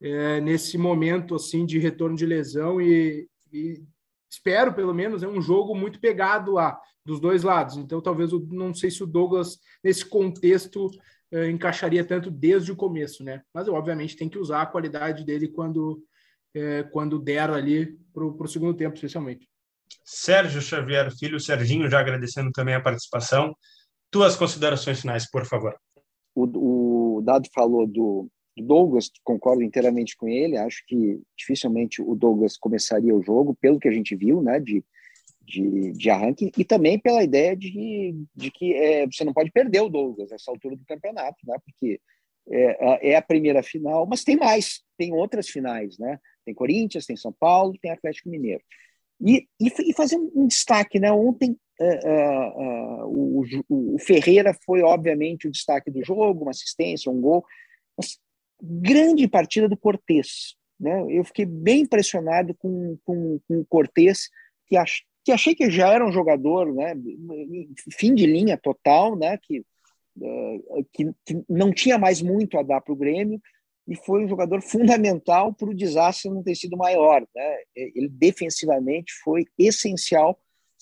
é, 0.00 0.40
nesse 0.40 0.76
momento 0.76 1.34
assim 1.34 1.64
de 1.64 1.78
retorno 1.78 2.16
de 2.16 2.26
lesão 2.26 2.80
e, 2.80 3.28
e, 3.52 3.82
espero 4.30 4.72
pelo 4.72 4.94
menos 4.94 5.22
é 5.22 5.28
um 5.28 5.40
jogo 5.40 5.74
muito 5.74 6.00
pegado 6.00 6.52
lá 6.52 6.78
dos 7.04 7.20
dois 7.20 7.42
lados. 7.42 7.76
Então 7.76 8.00
talvez 8.00 8.32
eu 8.32 8.40
não 8.50 8.74
sei 8.74 8.90
se 8.90 9.02
o 9.02 9.06
Douglas 9.06 9.58
nesse 9.82 10.04
contexto 10.04 10.90
é, 11.32 11.48
encaixaria 11.50 12.04
tanto 12.04 12.30
desde 12.30 12.70
o 12.72 12.76
começo, 12.76 13.24
né? 13.24 13.42
Mas 13.54 13.68
obviamente 13.68 14.16
tem 14.16 14.28
que 14.28 14.38
usar 14.38 14.62
a 14.62 14.66
qualidade 14.66 15.24
dele 15.24 15.48
quando 15.48 16.02
é, 16.54 16.82
quando 16.82 17.18
der 17.18 17.48
ali 17.50 17.98
para 18.12 18.24
o 18.24 18.48
segundo 18.48 18.74
tempo, 18.74 18.94
especialmente. 18.94 19.49
Sérgio 20.04 20.60
Xavier 20.60 21.10
Filho, 21.16 21.40
Serginho, 21.40 21.88
já 21.88 22.00
agradecendo 22.00 22.50
também 22.52 22.74
a 22.74 22.80
participação. 22.80 23.54
Tuas 24.10 24.36
considerações 24.36 25.00
finais, 25.00 25.30
por 25.30 25.44
favor 25.46 25.76
o, 26.34 27.18
o 27.18 27.22
Dado 27.22 27.48
falou 27.54 27.86
do, 27.86 28.28
Douglas, 28.56 29.10
concordo 29.24 29.62
inteiramente 29.62 30.16
com 30.16 30.28
ele. 30.28 30.56
Acho 30.56 30.84
que 30.86 31.20
dificilmente 31.36 32.02
o 32.02 32.14
Douglas 32.14 32.56
começaria 32.56 33.14
o 33.14 33.22
jogo, 33.22 33.56
pelo 33.60 33.78
que 33.78 33.88
a 33.88 33.92
gente 33.92 34.14
viu, 34.14 34.42
né, 34.42 34.60
de, 34.60 34.84
de, 35.40 35.92
de 35.92 36.10
arranque, 36.10 36.50
e 36.56 36.64
também 36.64 36.98
pela 36.98 37.22
ideia 37.22 37.56
de, 37.56 38.14
de 38.34 38.50
que 38.50 38.74
é, 38.74 39.06
você 39.06 39.24
não 39.24 39.32
pode 39.32 39.50
perder 39.50 39.80
o 39.80 39.88
Douglas 39.88 40.30
nessa 40.30 40.50
altura 40.50 40.76
do 40.76 40.84
campeonato, 40.84 41.38
né, 41.44 41.56
porque 41.64 42.00
é, 42.50 43.12
é 43.12 43.16
a 43.16 43.22
primeira 43.22 43.62
final, 43.62 44.06
mas 44.06 44.24
tem 44.24 44.36
mais, 44.36 44.82
tem 44.98 45.12
outras 45.12 45.48
finais, 45.48 45.98
né? 45.98 46.18
Tem 46.44 46.54
Corinthians, 46.54 47.06
tem 47.06 47.14
São 47.14 47.32
Paulo, 47.32 47.78
tem 47.80 47.90
Atlético 47.90 48.28
Mineiro. 48.28 48.62
E, 49.20 49.46
e, 49.60 49.90
e 49.90 49.92
fazer 49.92 50.16
um, 50.16 50.30
um 50.34 50.46
destaque, 50.46 50.98
né? 50.98 51.12
Ontem 51.12 51.56
uh, 51.80 53.04
uh, 53.04 53.06
o, 53.06 53.94
o, 53.94 53.98
Ferreira 53.98 54.56
foi, 54.64 54.82
obviamente, 54.82 55.46
o 55.46 55.50
destaque 55.50 55.90
do 55.90 56.02
jogo, 56.04 56.42
uma 56.42 56.50
assistência, 56.50 57.12
um 57.12 57.20
gol. 57.20 57.44
Mas 57.96 58.18
grande 58.62 59.26
partida 59.28 59.68
do 59.68 59.76
Cortez. 59.76 60.54
Né? 60.78 61.04
Eu 61.10 61.24
fiquei 61.24 61.44
bem 61.44 61.82
impressionado 61.82 62.54
com, 62.54 62.96
com, 63.04 63.40
com 63.46 63.60
o 63.60 63.66
Cortez, 63.66 64.28
que, 64.66 64.76
ach, 64.76 65.02
que 65.24 65.32
achei 65.32 65.54
que 65.54 65.70
já 65.70 65.92
era 65.92 66.06
um 66.06 66.12
jogador 66.12 66.72
né? 66.72 66.94
fim 67.92 68.14
de 68.14 68.26
linha 68.26 68.56
total, 68.56 69.16
né? 69.16 69.38
que, 69.42 69.60
uh, 69.60 70.86
que, 70.92 71.10
que 71.24 71.44
não 71.48 71.72
tinha 71.72 71.98
mais 71.98 72.22
muito 72.22 72.58
a 72.58 72.62
dar 72.62 72.80
para 72.80 72.92
o 72.92 72.96
Grêmio, 72.96 73.40
e 73.90 73.96
foi 73.96 74.24
um 74.24 74.28
jogador 74.28 74.62
fundamental 74.62 75.52
para 75.52 75.68
o 75.68 75.74
desastre 75.74 76.30
não 76.30 76.44
ter 76.44 76.54
sido 76.54 76.76
maior. 76.76 77.26
Né? 77.34 77.56
Ele 77.74 78.08
defensivamente 78.08 79.12
foi 79.24 79.44
essencial 79.58 80.38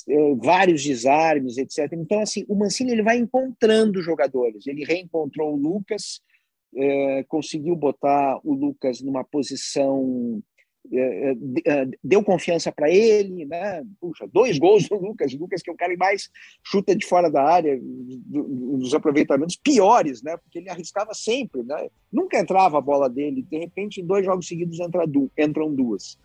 é, 0.07 0.35
vários 0.35 0.85
desarmes, 0.85 1.57
etc. 1.57 1.91
Então, 1.95 2.21
assim, 2.21 2.45
o 2.49 2.55
Mancini 2.55 2.93
ele 2.93 3.03
vai 3.03 3.17
encontrando 3.17 4.03
jogadores. 4.03 4.67
Ele 4.67 4.85
reencontrou 4.85 5.55
o 5.55 5.57
Lucas, 5.57 6.21
é, 6.77 7.25
conseguiu 7.25 7.75
botar 7.75 8.39
o 8.45 8.53
Lucas 8.53 9.01
numa 9.01 9.25
posição, 9.25 10.43
deu 12.03 12.23
confiança 12.23 12.73
para 12.73 12.91
ele, 12.91 13.45
né? 13.45 13.85
Puxa, 14.01 14.27
dois 14.33 14.59
gols 14.59 14.89
do 14.89 14.97
Lucas, 14.97 15.33
Lucas 15.35 15.63
que 15.63 15.71
é 15.71 15.73
o 15.73 15.77
cara 15.77 15.93
que 15.93 15.99
mais 15.99 16.31
chuta 16.63 16.95
de 16.95 17.07
fora 17.07 17.31
da 17.31 17.43
área, 17.43 17.79
dos 17.81 18.95
aproveitamentos 18.95 19.57
piores, 19.57 20.23
né? 20.23 20.37
Porque 20.37 20.59
ele 20.59 20.71
arriscava 20.71 21.13
sempre, 21.15 21.63
né? 21.63 21.89
Nunca 22.13 22.39
entrava 22.39 22.79
a 22.79 22.83
bola 22.83 23.09
dele. 23.09 23.43
De 23.43 23.59
repente, 23.59 24.01
em 24.01 24.07
dois 24.07 24.25
jogos 24.25 24.47
seguidos 24.47 24.81
entra 24.81 25.05
entram 25.37 25.75
duas. 25.75 26.19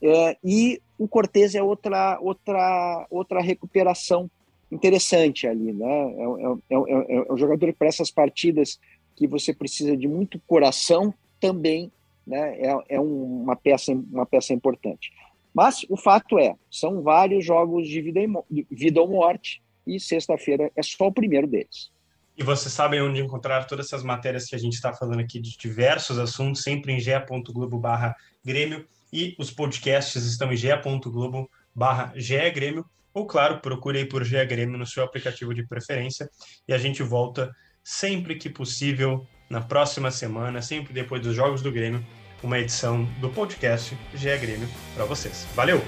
É, 0.00 0.36
e 0.44 0.80
o 0.96 1.08
Cortez 1.08 1.54
é 1.54 1.62
outra, 1.62 2.18
outra, 2.20 3.06
outra 3.10 3.40
recuperação 3.40 4.30
interessante 4.70 5.46
ali, 5.46 5.72
né? 5.72 5.86
É, 5.86 6.74
é, 6.74 6.76
é, 6.76 7.28
é 7.28 7.32
um 7.32 7.36
jogador 7.36 7.72
para 7.74 7.88
essas 7.88 8.10
partidas 8.10 8.78
que 9.16 9.26
você 9.26 9.52
precisa 9.52 9.96
de 9.96 10.06
muito 10.06 10.40
coração 10.46 11.12
também, 11.40 11.90
né? 12.28 12.60
É, 12.60 12.96
é 12.96 13.00
uma 13.00 13.56
peça, 13.56 13.92
uma 13.92 14.26
peça 14.26 14.52
importante. 14.52 15.10
Mas 15.54 15.84
o 15.88 15.96
fato 15.96 16.38
é, 16.38 16.54
são 16.70 17.02
vários 17.02 17.44
jogos 17.44 17.88
de 17.88 18.00
vida, 18.00 18.20
e, 18.50 18.66
vida 18.70 19.00
ou 19.00 19.08
morte 19.08 19.62
e 19.86 19.98
sexta-feira 19.98 20.70
é 20.76 20.82
só 20.82 21.06
o 21.06 21.12
primeiro 21.12 21.46
deles. 21.46 21.90
E 22.36 22.44
vocês 22.44 22.72
sabem 22.72 23.02
onde 23.02 23.20
encontrar 23.20 23.64
todas 23.64 23.86
essas 23.86 24.04
matérias 24.04 24.44
que 24.44 24.54
a 24.54 24.58
gente 24.58 24.74
está 24.74 24.92
falando 24.92 25.20
aqui 25.20 25.40
de 25.40 25.56
diversos 25.56 26.18
assuntos, 26.18 26.62
sempre 26.62 26.92
em 26.92 27.00
ge.globo 27.00 27.78
barra 27.78 28.14
Grêmio 28.44 28.86
e 29.12 29.34
os 29.38 29.50
podcasts 29.50 30.22
estão 30.24 30.52
em 30.52 30.56
ge.globo 30.56 31.50
barra 31.74 32.12
Grêmio, 32.54 32.84
ou 33.12 33.26
claro, 33.26 33.60
procure 33.60 33.98
aí 33.98 34.04
por 34.04 34.22
GE 34.22 34.44
Grêmio 34.44 34.78
no 34.78 34.86
seu 34.86 35.02
aplicativo 35.02 35.52
de 35.52 35.66
preferência 35.66 36.28
e 36.68 36.72
a 36.72 36.78
gente 36.78 37.02
volta 37.02 37.50
sempre 37.82 38.36
que 38.36 38.48
possível 38.48 39.26
na 39.48 39.60
próxima 39.60 40.10
semana, 40.10 40.60
sempre 40.62 40.92
depois 40.92 41.22
dos 41.22 41.34
jogos 41.34 41.62
do 41.62 41.72
Grêmio, 41.72 42.04
uma 42.42 42.58
edição 42.58 43.04
do 43.20 43.28
podcast 43.28 43.96
GE 44.14 44.36
Grêmio 44.38 44.68
para 44.94 45.04
vocês. 45.04 45.46
Valeu! 45.54 45.82